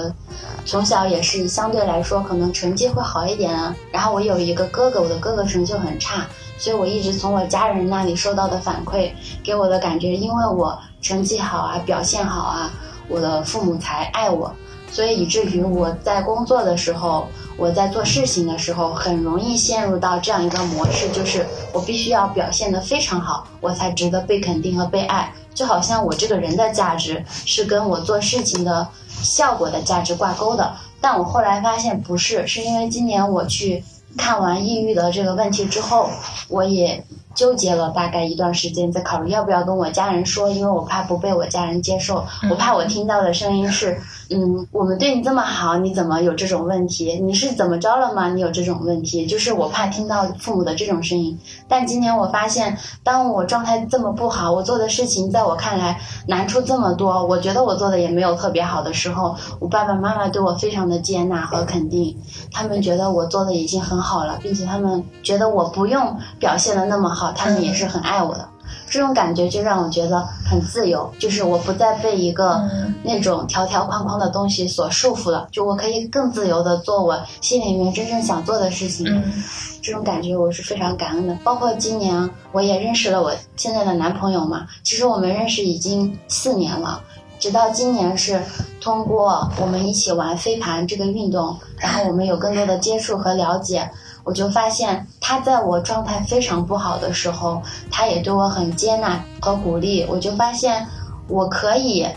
[0.65, 3.75] 从小也是相对来说可能成绩会好一点啊。
[3.91, 6.25] 然后我有一个哥哥，我的哥哥成绩很差，
[6.57, 9.12] 所以我一直从我家人那里收到的反馈，
[9.43, 12.71] 给我的感觉，因为我成绩好啊，表现好啊，
[13.09, 14.51] 我的父母才爱我。
[14.89, 25.33] 所以以至于我在工作的时候，我在做事情的时候，很容易陷入到这样一个模式，就是我必须要表现得非常好，我才值得被肯定和被爱。
[25.53, 28.87] 就好像我这个人的价值是跟我做事情的
[29.21, 30.73] 效果的价值挂钩的。
[31.01, 33.83] 但我后来发现不是，是因为今年我去
[34.17, 36.09] 看完抑郁的这个问题之后，
[36.47, 43.99] 我也纠结了大概一段时间，在考虑要不要跟我家人说，因为我怕不被我家人接受，我怕我听到的声音是，嗯，
[44.34, 47.19] 嗯我们对你这么好，你怎么有这种问题？
[47.22, 48.30] 你是怎么着了吗？
[48.30, 49.26] 你有这种问题？
[49.26, 51.39] 就是我怕听到父母的这种声音。
[51.67, 62.17] 但今年我发现，当我状态这么不好，我做的事情在我看来难处这么多，我觉得我做的也没有特别好的时候，我爸爸妈妈对我非常的接纳和肯定，
[62.52, 67.32] 他们觉得我做的已经很好了，并且他们觉得我不用表现的那么好。
[67.32, 68.48] 他们也是很爱我的，
[68.93, 72.63] 这种感觉就让我觉得很自由，就是我不再被一个
[73.01, 79.08] 那种条条框框的东西所束缚了，就我可以更自由的做我心里面真正想做的事情。
[79.82, 81.36] 这种感觉我是非常感恩的。
[81.43, 87.01] 包括今年我也认识了我现在的男朋友嘛，其实我们认识已经四年了，
[87.39, 88.39] 直到今年是
[88.79, 93.89] 通过我们一起玩飞盘这个运动，然后我们有更多的接触和了解。
[94.23, 100.05] 我就发现他在我状态非常不好的时候，他也对我很接纳和鼓励。
[100.09, 100.88] 我就发现
[101.27, 102.07] 我可以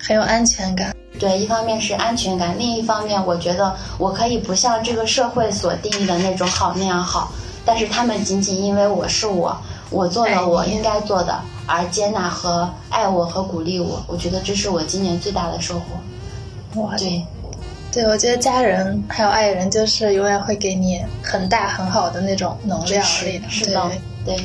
[0.00, 0.94] 很有安全感。
[1.18, 7.32] 对，一方面是安全感，另一方面我觉得我可以不像这个社会所定义的那种好那样好。
[7.64, 9.56] 但是他们仅仅因为我是我，
[9.90, 14.00] 我做了我应该做的，而接纳和爱我和鼓励我。
[14.06, 16.82] 我觉得这是我今年最大的收获。
[16.82, 17.24] 哇，对。
[17.96, 23.48] 对，我觉得家人还有爱人，就是永远会给你很大很好的那种能量力的。
[23.48, 23.90] 是的，
[24.22, 24.36] 对。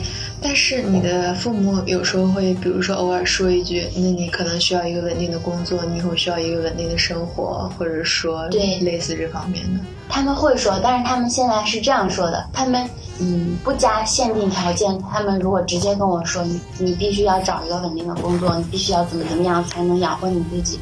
[0.42, 20.80] 但是你的父母有时候会，比如说偶尔说一句：“那你可能需要一个稳定的工作，你以后需要一个稳定的生活，或者说对类似这方面的。”他们会说，但是他们现在是这样说的：他们嗯不加限定条件，他们如果直接跟我说：“你你必须要找一个稳定的工作，你必须要怎么怎么样才能养活你自己。”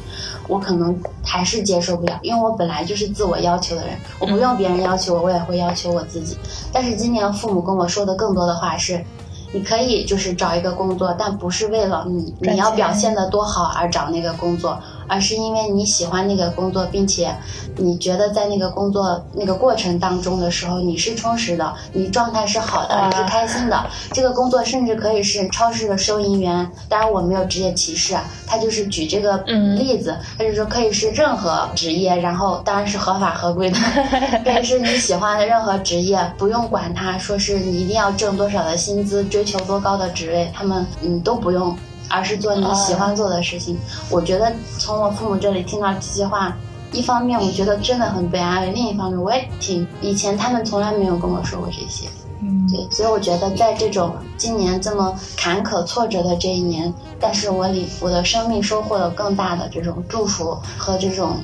[0.50, 6.36] 我可能还是接受不了，因为我本来就是自我要求的人，我不用别人要求我，我也会要求我自己。
[6.72, 9.04] 但是今年父母跟我说的更多的话是，
[9.52, 14.76] 你可以就是找一个工作，但不是为了你你要表现的多好而找那个工作。
[15.10, 17.34] 而是因为你喜欢那个工作，并且
[17.76, 23.84] 你觉得在那个工作那个过程当中的时候，你是充实的，你状态是好的，你是开心的。
[24.12, 29.36] 这个工作甚至可以是超市的收银员，当然我没有职业歧视，他就是举这个
[29.76, 33.76] 例子，他就说可以是任何职业，然后当然是合法合规的，
[34.44, 41.76] 可以是你喜欢的任何职业，不用管他说是你一定要挣多少的薪资，追求多高的职位，他们嗯都不用。
[42.10, 43.78] 而是做你喜欢做的事情。
[44.10, 46.54] 我觉得从我父母这里听到这些话，
[46.92, 52.08] 一方面我觉得真的很被安慰，另一方面我也挺以前他们从来没有跟我说过这些。
[52.42, 61.36] 嗯，对，所以我觉得在这种今年这么坎坷挫折的这一年，但是我里我的生命收获了更大的这种祝福和这种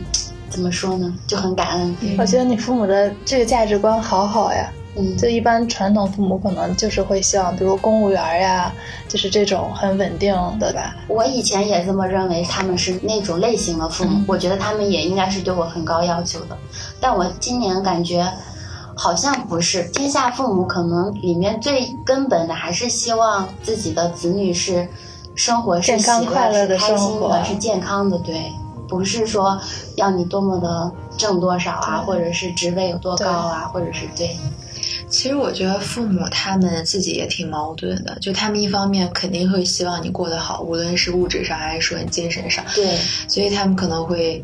[0.48, 1.96] 怎么说呢，就很感恩。
[2.18, 4.68] 我觉得你父母的这个价值观好好呀。
[4.98, 8.72] 嗯，就一般传统父母可能就是会希望，比如公务员呀，
[9.06, 10.96] 就是这种很稳定的吧。
[11.06, 16.56] 我以前也这么认为，他们是那种类型的父母，我觉得他们也应该是对我很高要求的。
[16.98, 18.26] 但我今年感觉
[18.96, 24.88] 好像不是，天下父母可能里面最根本的还是希望自己的子女是
[25.35, 28.50] 生活是健康快乐的开心的，是健康的，对，
[28.88, 29.61] 不是说
[29.96, 34.35] 要你多么的挣多少啊，或者是职位有多高啊，或者是对。
[35.09, 42.64] 其实我觉得父母他们自己也挺矛盾的，就他们一方面肯定会希望你过得好，无论是物质上还是说你精神上。
[42.75, 44.42] 对，所以他们可能会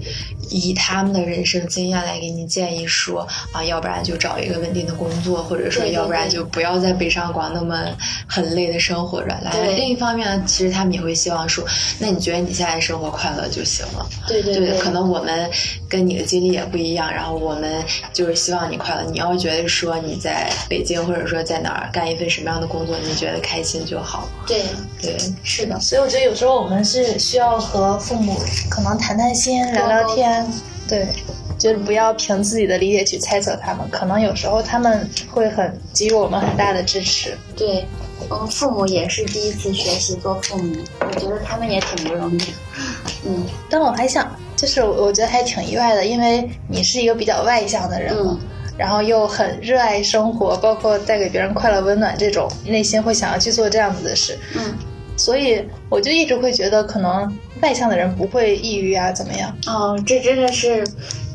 [0.50, 7.84] 以他们的人生经验来给你建议说啊，要不然就找一个稳定的工作，或者说要不然就不要在北上广那么
[8.26, 9.28] 很累的生活着。
[9.42, 11.64] 来，另一方面呢，其实他们也会希望说，
[11.98, 14.06] 那你觉得你现在生活快乐就行了。
[14.26, 15.50] 对对对，可能我们
[15.88, 19.02] 跟你的经历也不一样，然后我们就是希望你快乐。
[19.10, 20.50] 你要觉得说你在。
[20.68, 24.28] 北京，或者说在哪儿干一份什么样的工作，你觉得开心就好。
[24.46, 24.62] 对
[25.00, 25.78] 对，是的。
[25.80, 28.34] 所以我觉得有时候我们是需要和父母
[28.70, 30.41] 可能谈谈心、聊聊天。
[30.88, 31.08] 对，
[31.58, 37.36] 就是不要凭自己的理解去猜测他们，可能有时候他们会很给予我们很大的支持。
[37.56, 37.86] 对，
[38.30, 42.42] 嗯，父母也是第一次学习做父母，我觉得他们也挺不容易。
[43.24, 48.14] 嗯，但我还想，就是我觉得还挺意外的，因为你是一个比较外向的人。
[48.16, 48.38] 嗯。
[48.78, 54.36] 然后又很热爱生活，包括带给别人快乐、温暖这种，内心会想要去做这样子的事。
[54.56, 54.74] 嗯，
[55.16, 59.54] 所以我就一直会觉得，可能外向的人不会抑郁啊，怎么样？
[59.66, 60.86] 哦，这真的是，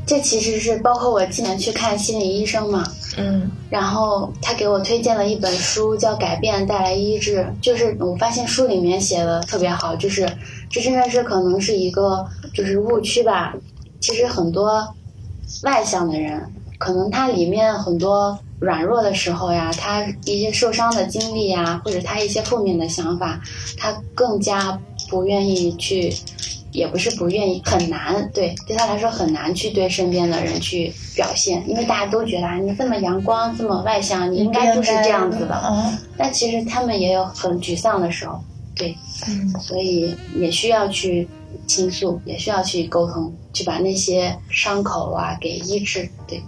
[0.06, 2.84] 这其实是包括我今年去看心理医生嘛。
[3.18, 10.28] 嗯，然后他给我推荐了一本书，叫《改变带来医治》，就是我发现书里面写的特别好，就是
[10.70, 13.56] 这真的是可能是一个就是误区吧。
[14.00, 14.88] 其实很多
[15.64, 16.54] 外向的人。
[16.78, 23.42] 可能他里面很多软弱的时候呀，他一些受伤的经历呀，或者他一些负面的想法，
[23.78, 26.14] 他更加不愿意去。
[26.74, 35.60] 也不是不愿意，很难，对，对他来说很难去对身边的人去表现，因为大家都觉得啊你这么阳光，这么外向，你应该就是这样子的。
[35.66, 38.40] 嗯，但其实他们也有很沮丧的时候，
[38.76, 38.96] 对，
[39.28, 41.28] 嗯，所以也需要去
[41.66, 46.44] 倾诉，也需要去沟通，去把那些伤口啊给医治，对。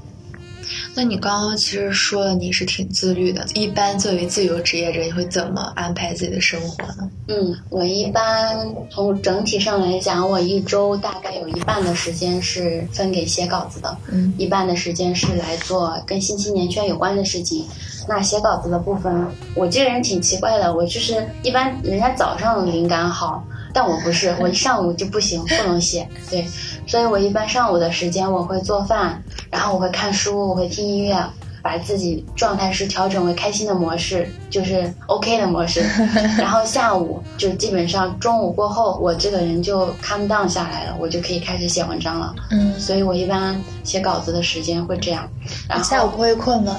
[0.96, 7.10] 那你刚刚其实说了你是挺自律的，一般作为自由职业者，你会怎么安排自己的生活呢？
[7.28, 8.58] 嗯，我一般
[8.90, 17.66] 从整体上来讲，我一周大概有一半的时间是分给写稿子的，嗯，一半的时间是来做跟新青年圈有关的事情。
[18.08, 23.44] 那写稿子的部分，我这个人挺奇怪的，我就是一般人家早上灵感好。
[23.80, 26.06] 但我不是，我一上午就不行，不能写。
[26.30, 26.46] 对，
[26.86, 31.18] 所以我一般上午的时间我会做饭，然后我会看书，我会听音乐，
[31.62, 35.82] 把自己状态是调整为开心的模式，就是 OK 的模式。
[36.38, 42.36] 然后下午就基本上中午过后，我这个人就 calm down 下来了，我就可以开始写文章了。
[42.52, 45.26] 嗯，所以我一般写稿子的时间会这样。
[45.70, 46.76] 然后下午不会困吗？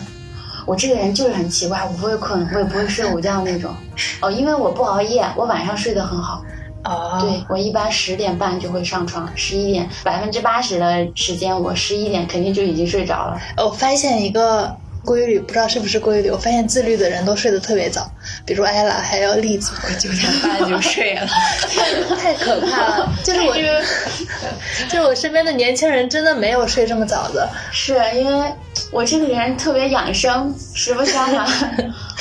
[0.67, 3.75] 我这个人就是很奇怪，我不会困，我也不会睡午觉那种。
[4.21, 6.45] 哦，因为我不熬夜，我晚上睡得很好。
[6.85, 13.41] 哦，对我一般十点半就会上床，十一点百分之八十的时间，我十一点肯定就已经睡着了。
[13.59, 14.75] 我发现一个
[15.05, 18.11] 规律，不知道是不是规律，我发现自律的人都睡得特别早，
[18.45, 21.27] 比如艾拉还有栗子，我九点半就睡了，
[22.19, 23.13] 太可怕了。
[23.25, 23.55] 就是我，
[24.89, 28.53] 就是我身边的年轻人真的没有睡这么早的，是因为
[28.91, 31.47] 我这个人特别养生，实不相瞒。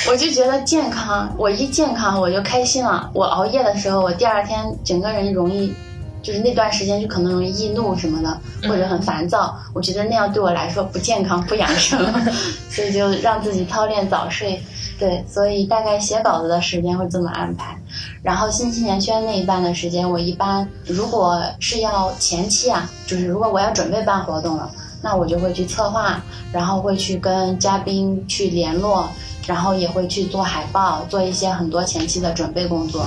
[0.08, 3.10] 我就觉得健康，我一健康我就开心了。
[3.12, 5.74] 我熬夜的时候，我第二天整个人容易，
[6.22, 9.56] 就是那段时间就可能容易易怒什么的，或者很烦躁。
[9.74, 11.98] 我觉得那样对我来说不健康、不养生，
[12.70, 14.62] 所以就让自己操练早睡。
[14.98, 17.76] 对，所以大概写稿子的时间会这么安排。
[18.22, 24.70] 然后新青年圈那一半的时间，我一般如果是要前期啊，就是如果我要准备办活动了，
[25.02, 29.08] 那我就会去策划，然后会去跟嘉宾去联络。
[29.46, 33.04] 然后也会去做海报，做一些很多前期的准备工作。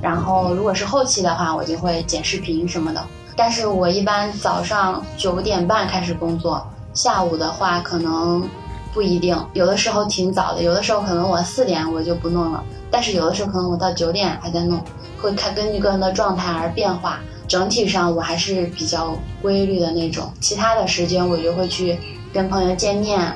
[0.00, 3.04] 然后如果是后期的话，我就会剪视频什么的。
[3.36, 8.48] 但是我一般早上九点半开始工作，下午的话可能
[8.92, 12.62] 不一定，有的时候挺早的，有的时候可能我四点我就不弄了。
[12.90, 14.82] 但是有的时候可能我到九点还在弄，
[15.20, 17.20] 会看根据个人的状态而变化。
[17.46, 20.32] 整体上我还是比较规律的那种。
[20.40, 21.98] 其他的时间我就会去
[22.32, 23.32] 跟朋友见面。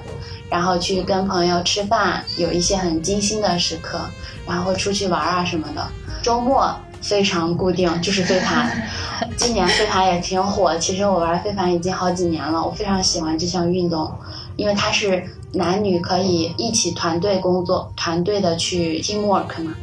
[0.50, 3.98] 然后去跟朋友吃饭，有一些很精心的时刻，
[4.46, 5.86] 然后出去玩啊什么的。
[6.22, 8.82] 周末非常固定，就是飞盘。
[9.36, 14.10] 今年飞盘也挺火，其实我玩飞盘已经好几年了，我非常喜欢这项运动，
[14.56, 19.74] 因为它是男女可以一起团队工作，团队的去 teamwork 嘛。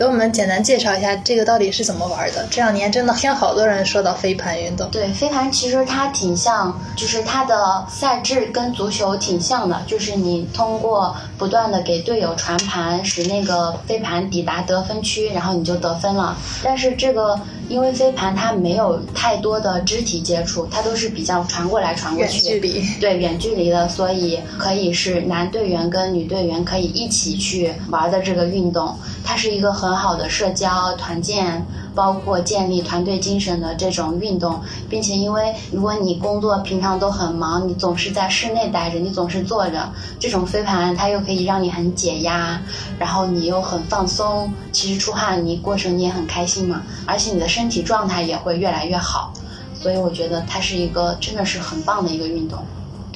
[0.00, 2.48] 给我们简单介绍一下这个到底是怎么玩的？
[2.50, 4.88] 这两年真的听好多人说到飞盘运动。
[4.90, 16.34] 对，飞盘其实它挺像，就是它的赛制跟足球挺像的，就是你通过不断的给队友传盘，使那个飞盘抵达得分区，然后你就得分了。
[16.64, 17.38] 但是这个
[17.68, 22.86] 因为飞盘它没有太多的肢体接触，它都是比较传过来传过去，远距离。
[22.98, 28.96] 对，远距离的，所以可以是男队员跟女队员可以一起去玩的这个运动。
[29.22, 39.88] 它是一个很好的社交团建，包括建立团队精神的这种运动，并且因为如果你工作平常都很忙，你总是在室内待着，你总是坐着，
[40.18, 42.60] 这种飞盘它又可以让你很解压，
[42.98, 49.32] 然后你又很放松，其实出汗你过程你也很开心嘛，而且你的身体状态也会越来越好，
[49.74, 52.58] 所以我觉得它是一个真的是很棒的一个运动。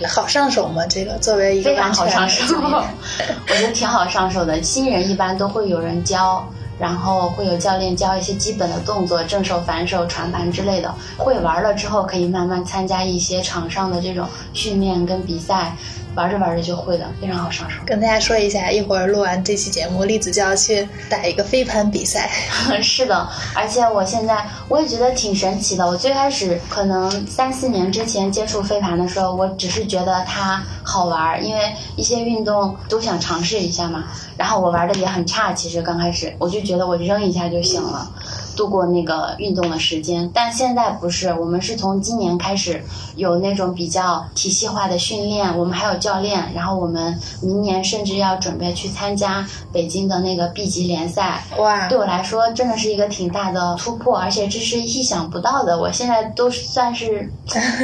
[0.09, 0.85] 好上手吗？
[0.89, 4.61] 这个作为一个非常好上手， 我觉得挺好上手的。
[4.61, 6.45] 新人一般都会有人教，
[6.79, 10.95] 然后会有教练教一些基本的动作，正手、反手、传盘之类的。
[11.17, 15.77] 会玩了之后，可以慢慢参加一些场上的这种训练跟比赛。
[16.15, 17.77] 玩着玩着就会了，非常好上手。
[17.85, 22.31] 跟大家说一下，一会儿录完这期节目，栗子就要去打一个飞盘比赛。
[22.83, 25.87] 是的，而且我现在我也觉得挺神奇的。
[25.87, 34.05] 我最开始可能三四年之前接触飞盘的时候，我只是觉得它好玩，因为一些运动都想尝试一下嘛。
[34.37, 38.11] 然后我玩的也很差，其实刚开始我就觉得我扔一下就行了。
[38.57, 40.31] 度过那个运动的时间。
[40.33, 42.83] 但现在不是，我们是从今年开始
[43.17, 51.45] 有那种比较体系化的训练，我们还有教练，然后我们明年甚至要准备去参加北京的那个 B 级联赛。
[51.59, 55.79] 哇，对我来说真的是一个挺大的突破，而且这是意想不到的。
[55.79, 57.31] 我现在都算是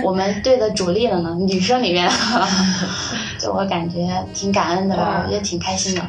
[0.04, 2.10] 我们队的主力了呢，女生里面，
[3.38, 6.02] 就我感觉挺感恩的吧，我觉得挺开心的。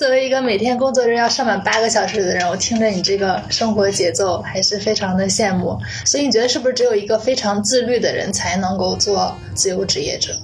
[0.00, 5.78] 作为一个每天工作日要上满八个小时的人，我听着你这个生活节奏还是非常的羡慕。
[6.06, 10.34] 所以你觉得是不是只有一个非常自律的人才能够做自由职业者？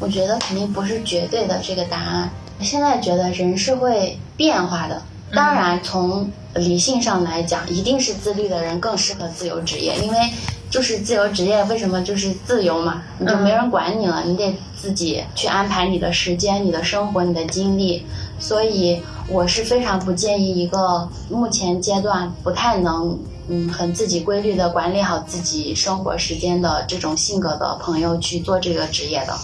[0.00, 2.30] 我觉得肯定不是绝对的这个答案。
[2.62, 5.02] 现在觉得人是会变化的，
[5.34, 10.18] 当然从理性上来讲，一定是自律的人更适合自由职业，因为
[10.70, 18.06] 就是自由职业为什么就是自由嘛，你就没人管你了，你得自己去安排你的时间、你的生活、你的精力。
[18.38, 23.18] 所以我是非常不建议一个目前阶段不太能
[23.48, 29.34] 嗯很自己规律的管理好自己生活时间的这种性格的朋友去做这个职业的，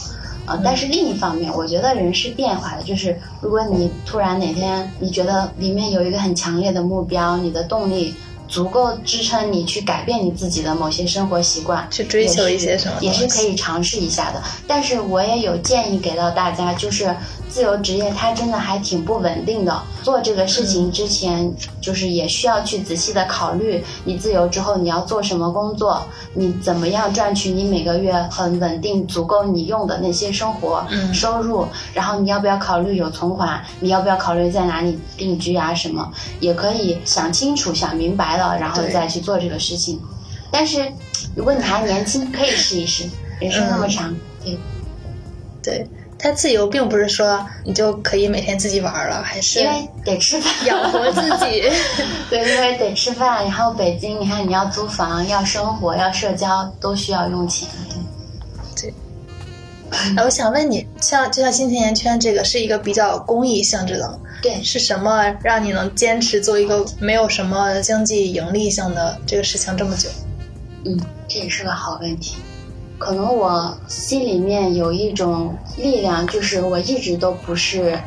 [0.46, 8.14] 呃，但是另一方面，我觉得人是变化的，就是如果你突然哪天你觉得里面有一个很强烈的目标，你的动力
[8.48, 14.42] 足够支撑你去改变你自己的某些生活习惯，去追求一些什么，也是可以尝试一下的。
[14.66, 17.14] 但是我也有建议给到大家，就是。
[17.54, 40.00] 自由职业它真的还挺不稳定的，做这个事情之前，就是也需要去仔细的考虑，你自由之后你要做什么工作，你怎么样赚取你每个月很稳定、足够你用的那些生活收入，然后你要不要考虑有存款，你要不要考虑在哪里定居啊什么，也可以想清楚、想明白了，然后再去做这个事情。
[40.50, 40.92] 但是
[41.36, 43.04] 如果你还年轻，可以试一试，
[43.38, 44.58] 人生那么长，对，
[45.62, 45.88] 对。
[46.24, 51.70] 他自由并不是说你就可以每天自己玩了，还是因为得吃饭养活自己。
[52.30, 53.44] 对，因为得吃饭。
[53.44, 57.68] 然后北京，你看你要租房、要生活、要社交，都需要用钱。
[58.74, 58.94] 对。
[60.16, 70.08] 哎，我想问你，像就像新青年圈这个是一个比较公益性质的，对，是什么让你能坚持做一个没有什么经济盈利性的这个事情这么久？
[70.86, 70.98] 嗯，
[71.28, 72.36] 这也是个好问题。
[72.98, 77.98] 可能我心里面有一种力量，就是我一直都不是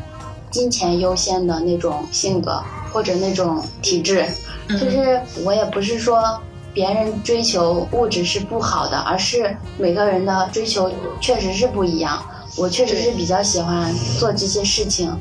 [0.50, 2.62] 金钱优先的那种性格
[2.92, 4.26] 或者那种体质，
[4.70, 6.40] 就是我也不是说
[6.74, 12.24] 别人追求物质是不好的，而是每个人的追求确实是不一样。
[12.56, 15.16] 我确实是比较喜欢做这些事情。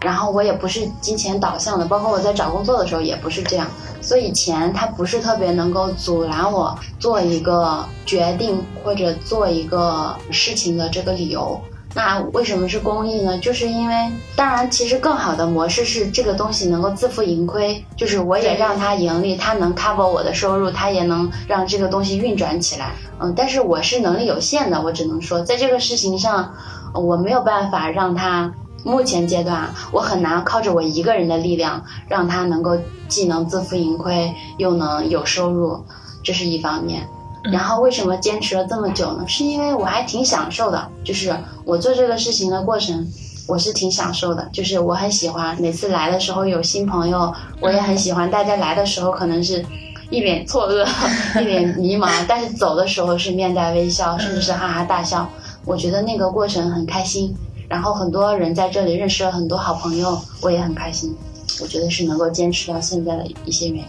[0.00, 3.66] 然后我也不是金钱导向的，包括我在找工作的时候也不是这样，
[4.00, 11.58] 所以钱它不是特别能够阻拦我做一个决定或者做一个事情的这个理由。
[11.96, 13.38] 那为什么是公益呢？
[13.38, 13.94] 就是因为，
[14.34, 22.90] 当然，其实更好的模式是这个东西能够自负盈亏，就是我也让它盈利，它能 cover 我的收入，它也能让这个东西运转起来。
[23.20, 26.52] 嗯，但是我是能力有限的，我只能说，在这个事情上，
[26.94, 28.52] 我没有办法让它。
[28.84, 32.78] 目前阶段，我很难靠着我一个人的力量，让他能够
[33.08, 35.82] 既能自负盈亏，又能有收入，
[36.22, 37.08] 这是一方面。
[37.50, 39.24] 然后为什么坚持了这么久呢？
[39.26, 43.06] 是因为我还挺享受的，就是我做这个事情的过程，
[43.46, 49.64] 我是挺享受的，就是我很喜欢每次来的时候有新朋友，我也很喜欢大家来的时候可能是
[50.10, 50.86] 一脸错愕，
[51.40, 55.28] 一脸迷茫，但是走的时候是面带微笑，甚至是哈哈大笑，
[55.66, 57.34] 我觉得那个过程很开心。
[57.68, 61.14] 然后很多人在这里认识了很多好朋友，我也很开心。
[61.60, 63.84] 我觉得是能够坚持到现在的一些原因。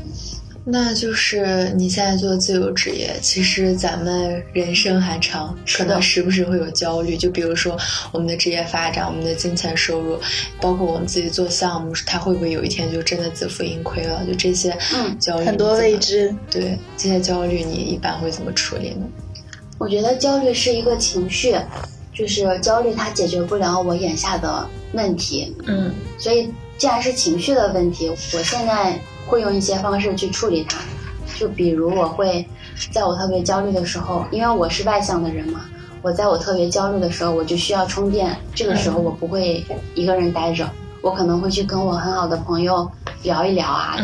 [0.67, 7.15] 那就是你现在做自由职业，其实咱们人生还长，可能时不时会有焦虑。
[7.15, 7.77] 就比如说
[8.11, 10.17] 我们的职业发展、我们的金钱收入，
[10.59, 14.25] 包括我们自己做项目，它会不会有一天就真的自负盈亏了？
[14.25, 14.75] 就这些
[15.19, 16.35] 焦虑，很多未知。
[16.49, 19.05] 对这些焦虑，你一般会怎么处理呢？
[19.77, 21.55] 我觉得焦虑是一个情绪。
[22.15, 25.53] 就是焦虑，它解决不了我眼下的问题。
[25.65, 28.97] 嗯，所以既然是情绪的问题，我现在
[29.27, 30.79] 会用一些方式去处理它。
[31.37, 32.47] 就比如，我会
[32.91, 35.65] 在我特别焦虑的时候，因为我是外向的人嘛，
[36.01, 38.33] 我在我特别焦虑的时候，我就需要充电。
[38.53, 40.69] 这个时候，我不会一个人待着，
[41.01, 42.89] 我可能会去跟我很好的朋友
[43.23, 43.97] 聊一聊啊，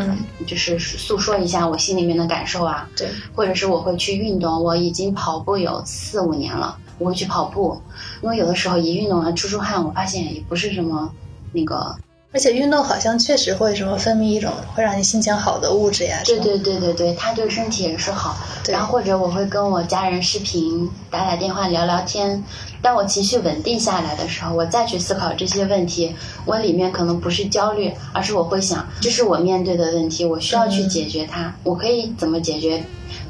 [0.46, 2.90] 就是诉说一下我心里面的感受啊。
[2.98, 6.78] 对，或者是我会去运动，我已经跑步有四五年了。
[7.02, 7.82] 我会去跑步，
[8.22, 11.12] 因为有的时候一运动完出出汗，我发现也不是什么
[11.52, 11.96] 那个
[12.34, 16.22] 而且运动好像确实会什么分泌一种会让你心情好的物质呀。
[16.24, 18.38] 对对对对对，它对身体也是好。
[18.70, 22.42] 然后或者我会跟我家人视频、打打电话、聊聊天。
[22.82, 31.54] 当我情绪稳定下来的时候，我再去思考这些问题，我里面可能不是焦虑，而是我会想，这是我面对的问题，我需要去解决它。
[31.66, 32.82] 我可以怎么解决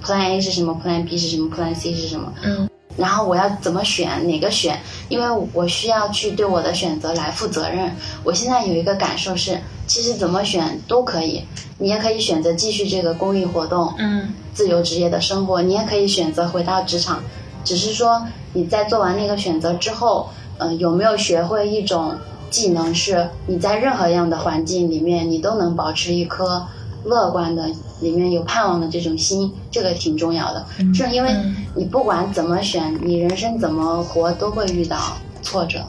[0.06, 2.32] ？Plan A 是什么？Plan B 是什么？Plan C 是什么？
[2.44, 2.70] 嗯。
[2.98, 4.28] 然后我要怎么选？
[4.28, 4.80] 哪个选？
[5.10, 7.96] 因为我需要去对我的选择来负责任。
[8.24, 11.44] 我现在有一个感受是，其实怎么选都可以。
[11.78, 15.62] 你也可以选择继续这个公益活动，嗯，自由职业的生活。
[15.62, 17.24] 你也可以选择回到职场，
[17.64, 20.30] 只是说你在做完那个选择之后，
[20.60, 22.16] 嗯，有没有学会一种
[22.52, 26.68] 技能，是你在任何样的环境里面，你都能保持一颗。
[27.04, 27.68] 乐观的，
[28.02, 30.66] 里面有盼望的这种心，这个挺重要的。
[30.94, 31.32] 是因为
[31.76, 34.98] 你不管怎么选，你人生怎么活，都会遇到
[35.42, 35.80] 挫折，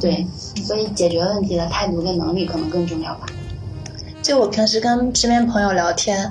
[0.00, 3.26] 对，所以解决问题的态度跟能力可能更重要吧。
[4.22, 6.30] 就我平时跟身边朋友聊天。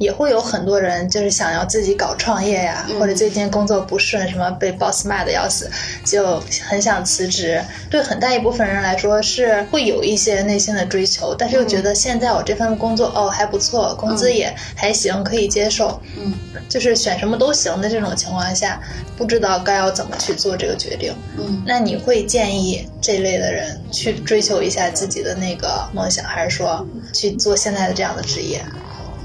[0.00, 5.70] 也会有很多人就是想要自己搞创业呀，或者最近工作不顺，什么被 boss 骂的要死，
[6.06, 7.62] 就很想辞职。
[7.90, 16.00] 对很大一部分人来说是会有一些内心的追求，但是又觉得现在我这份工作哦还不错，工资也还行，可以接受。
[16.18, 16.32] 嗯，
[16.66, 18.80] 就是选什么都行的这种情况下，
[19.18, 21.14] 不知道该要怎么去做这个决定。
[21.36, 28.64] 嗯，那你会建议这类的人去追求一下自己的那个梦想，还是说去做现在的这样的职业？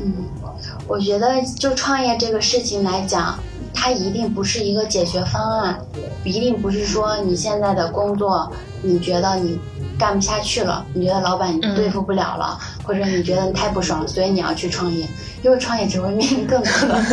[0.04, 0.14] 嗯。
[0.88, 3.38] 我觉得，就创业这个事情来讲，
[3.74, 5.80] 它一定不是一个解决方案，
[6.24, 9.60] 一定不是说你现在的工作，你觉得你
[9.98, 15.08] 干不下去了，你觉得老板你对付不了了，或者你觉得你太不爽，所以你要去创业，
[15.42, 17.04] 因为创业只会面临更多的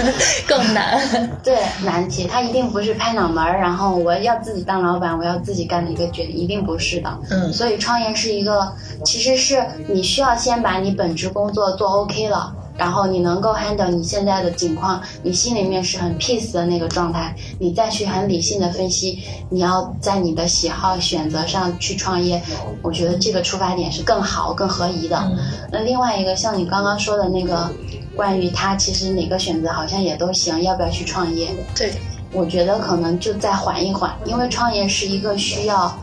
[0.47, 7.19] 更难对难题，它一定不是拍脑门儿，然后我要自己当老板，我要自己干的一个决定，一定不是的。
[7.31, 8.73] 嗯，所以创业是一个，
[9.05, 12.55] 其实是你需要先把你本职工作做 OK 了。
[12.77, 22.43] 然后你能够 handle 你现在的境况，你心里面是很 peace 的那个状态，你再去很理性的分析，你要在你的喜好选择上去创业，
[22.83, 25.33] 我觉得这个出发点是更好、更合宜的。
[25.71, 27.71] 那另外一个像你刚刚说的那个，
[28.17, 31.49] 关于他其实哪个选择好像也都行，要不要去创业？
[31.75, 31.93] 对，
[32.33, 35.95] 我觉得可能就再缓一缓，因为创业是一个需要。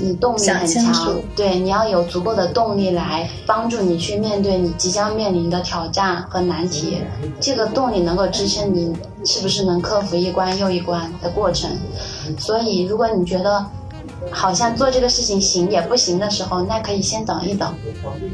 [0.00, 6.98] 你动力很强，对，你要有足够的动力来帮助你去面对你即将面临的挑战和难题。
[7.40, 8.94] 这个动力能够支撑你，
[9.24, 11.70] 是不是能克服一关又一关的过程？
[12.38, 13.64] 所以，如果你觉得
[14.30, 17.74] 好像做这个事情行也不行的时候，那可以先等一等。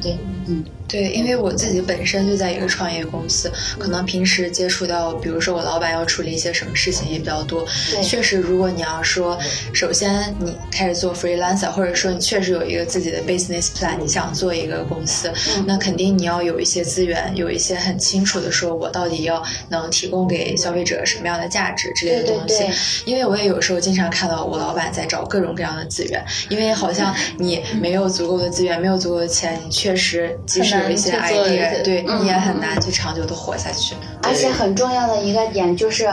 [0.00, 0.64] 对，嗯。
[0.92, 7.66] 对，因为我自己本身就在一个创业公司，可能平时接触到，比如说我老板要处理一些什么事情也比较多。
[7.90, 9.38] 对，确实，如果你要说，
[9.72, 15.32] 首先你开始做 freelancer，或者说你确实有一个自己的 business plan，你想做一个公司，
[15.66, 22.58] 那肯定你要有一些资源，有一些很清楚的说，我到底要能提供给消费者什么样的价值之类的东西。
[22.58, 22.76] 对对对。
[23.06, 30.81] 因为我也有时候经常看到我老板在找各种各样的资源，因为好像你没有足够的资源，没有足够的钱，你确实即使。
[30.82, 33.94] 有一些 idea，对你也很难去长久的活下去。
[34.22, 36.12] 而且很重要的一个点就是，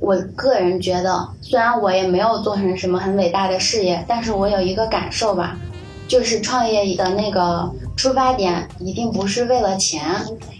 [0.00, 5.56] 我个人觉得，虽然我也没有做成什么很伟大的事业，但是我有一个感受吧，
[6.08, 10.02] 就是创业的那个出发点一定不是为了钱，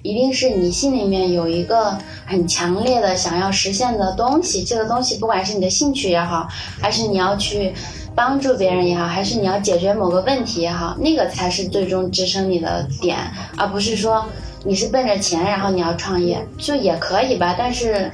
[0.03, 4.63] 一定是你心里面有一个很强烈的想要实现的东西。
[4.65, 6.49] 这个东西不管是你的兴趣也好，
[6.81, 7.73] 还是你要去。
[8.15, 13.19] 帮助别人也好，还是你要解决某个问题也好，那个才是最终支撑你的点，
[13.57, 14.25] 而不是说
[14.65, 17.55] 你是奔着钱，然后你要创业，就也可以吧。
[17.59, 18.11] 但是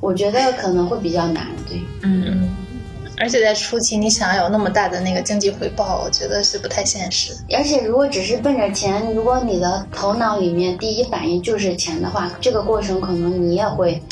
[0.00, 1.80] 我觉得可能会比较难，对。
[2.02, 2.50] 嗯嗯。
[3.18, 7.32] 而且在初期，你想要有那么大的那个经济回报，我觉得是不太现实。
[7.54, 14.02] 而且如果只是奔着钱，如果你的头脑里面第一反应就是钱的话，这个过程可能你也会。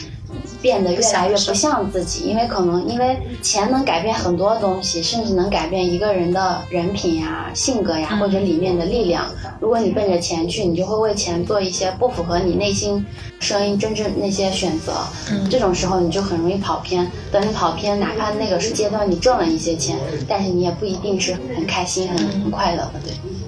[0.62, 9.26] 变得越来越不像自己，因为可能因为钱能改变很多东西，甚至能改变一个人的人品呀、性格呀，或者里面的力量。
[9.60, 13.04] 如果你奔着钱去，你就会为钱做一些不符合你内心
[13.38, 14.92] 声音真正那些选择。
[15.30, 17.10] 嗯这种时候你就很容易跑偏。
[17.32, 19.98] 等你跑偏，哪怕那个是阶段你挣了一些钱，
[20.28, 23.00] 但是你也不一定是很开心、很很快乐的。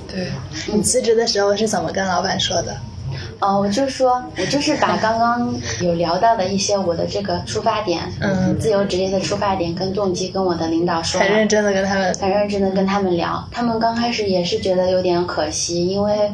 [0.09, 0.29] 对，对
[0.73, 2.77] 你辞职的时候是怎么跟老板说的？
[3.43, 13.45] 哦，我就说，我就是把刚刚有聊到的一些我的这个出发点，嗯，自由职业的出发点跟动机，跟我的领导说，很认真的跟他们，很认真的跟他们聊。
[13.51, 16.31] 他们刚开始也是觉得有点可惜，因为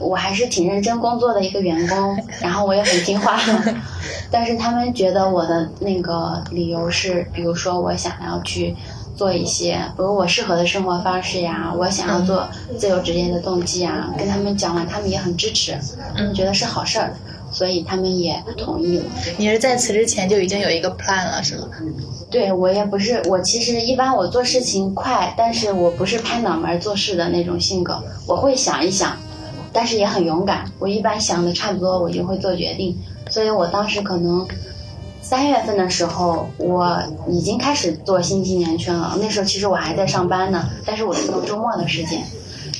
[0.00, 3.38] 我还是挺认真工作的一个员工， 然后我也很听话，
[4.28, 8.74] 但是他们觉得我的那个理由是，比如说我想要去。
[9.18, 12.48] 做一些比如我适合的生活方式呀，我想要做
[12.78, 15.76] 自由职业的动机啊，跟他们讲完，他们也很支持，
[16.14, 17.12] 嗯，觉得是好事儿，
[17.50, 19.04] 所以他们也同意了。
[19.36, 21.66] 你是在辞职前就已经有一个 plan 了，是吗？
[22.30, 29.16] 对我也不是，我其实一般我做事情快，但是我不是拍脑门做事的那种性格，我会想一想，
[29.72, 30.70] 但是也很勇敢。
[30.78, 32.96] 我一般想的差不多，我就会做决定。
[33.28, 34.46] 所以我当时可能。
[35.28, 36.98] 三月份的时候，我
[37.28, 39.14] 已经开始做新青年圈了。
[39.20, 42.22] 那时候其实我还在上班呢，但是我是用周末的时间。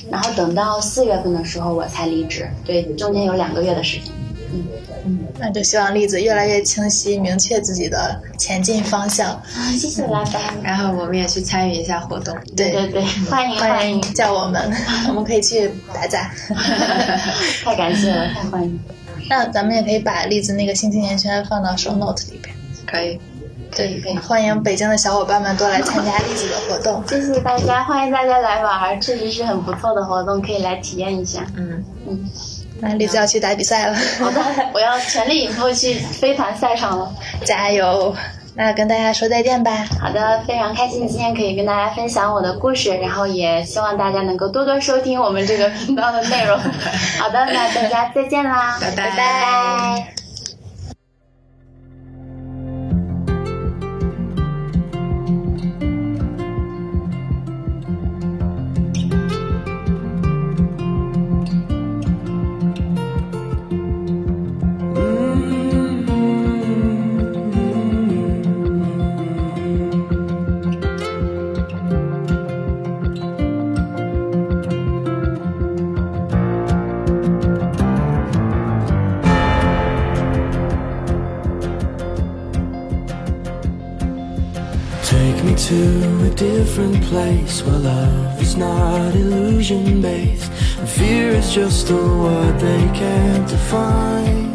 [0.09, 2.49] 然后等到四月份的时候，我才离职。
[2.65, 4.11] 对，中间有两个月的时间。
[4.51, 4.65] 嗯
[5.05, 9.29] 嗯，那就希望栗子越来越清晰，明确自己的前进方向。
[9.29, 10.41] 啊，谢谢老板。
[10.63, 12.35] 然后我们也去参与一下活动。
[12.57, 14.73] 对对对， 欢迎欢迎，叫我们，
[15.07, 16.31] 我们可以去打杂。
[17.63, 18.79] 太感谢了，太欢迎。
[19.29, 22.55] 那咱们也可以把栗子那个新青年圈放到 show note 里边，
[22.85, 23.19] 可以，
[23.75, 24.17] 对，可以。
[24.17, 31.45] 欢迎北京的小伙伴们多来参加栗子的活动，谢谢大家，欢迎大家来玩，确实是很不错的活动，可以来体验一下。
[31.55, 32.29] 嗯嗯，
[32.79, 34.41] 那栗子要去打比赛了，好的，
[34.73, 37.13] 我要全力以赴去飞盘赛场了，
[37.45, 38.15] 加油！
[38.59, 39.71] 那跟大家说再见吧。
[40.01, 46.59] 好的，非常开心今天可以跟大家分享我的故事，然后也希望大家能够多多收听我们这个频道的内容。
[47.17, 50.18] 好的，那大家再见啦，拜拜。
[87.09, 94.49] Place where love is not illusion based and fear is just a word they can't define.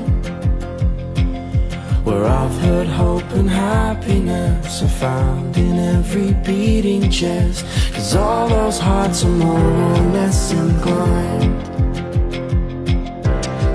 [2.04, 7.66] Where I've heard hope and happiness are found in every beating chest.
[7.92, 11.64] Cause all those hearts are more or less inclined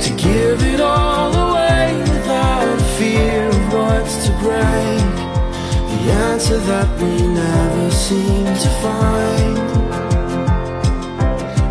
[0.03, 5.18] to give it all away without fear of what's to break
[5.99, 9.57] the answer that we never seem to find.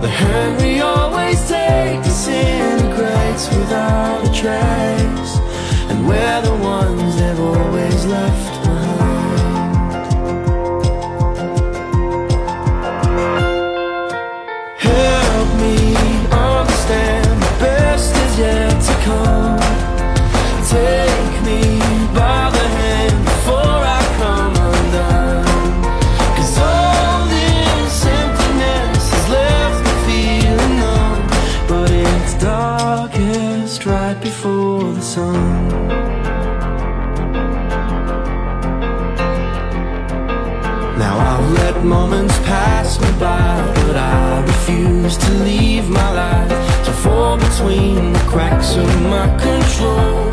[0.03, 5.33] The hand we always take disintegrates without a trace,
[5.91, 8.58] and we're the ones they've always left
[40.97, 46.93] Now I've let moments pass me by, but I refuse to leave my life to
[46.93, 50.28] fall between the cracks of my control.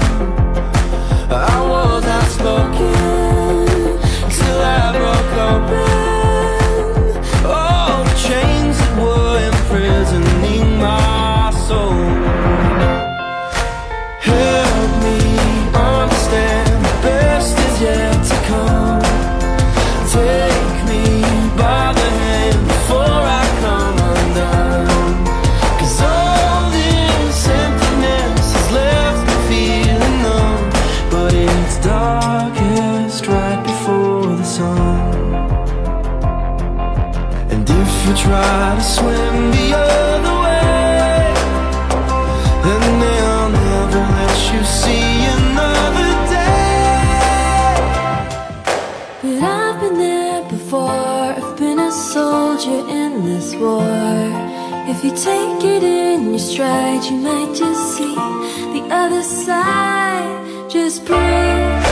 [55.16, 60.70] Take it in your stride, you might just see the other side.
[60.70, 61.86] Just breathe,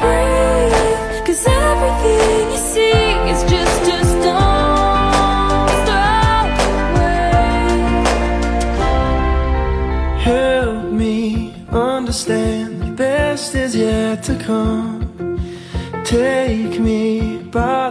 [0.00, 1.24] breathe.
[1.24, 6.58] Cause everything you see is just a stone's throw
[6.90, 7.38] away.
[10.18, 14.98] Help me understand the best is yet to come.
[16.04, 17.87] Take me by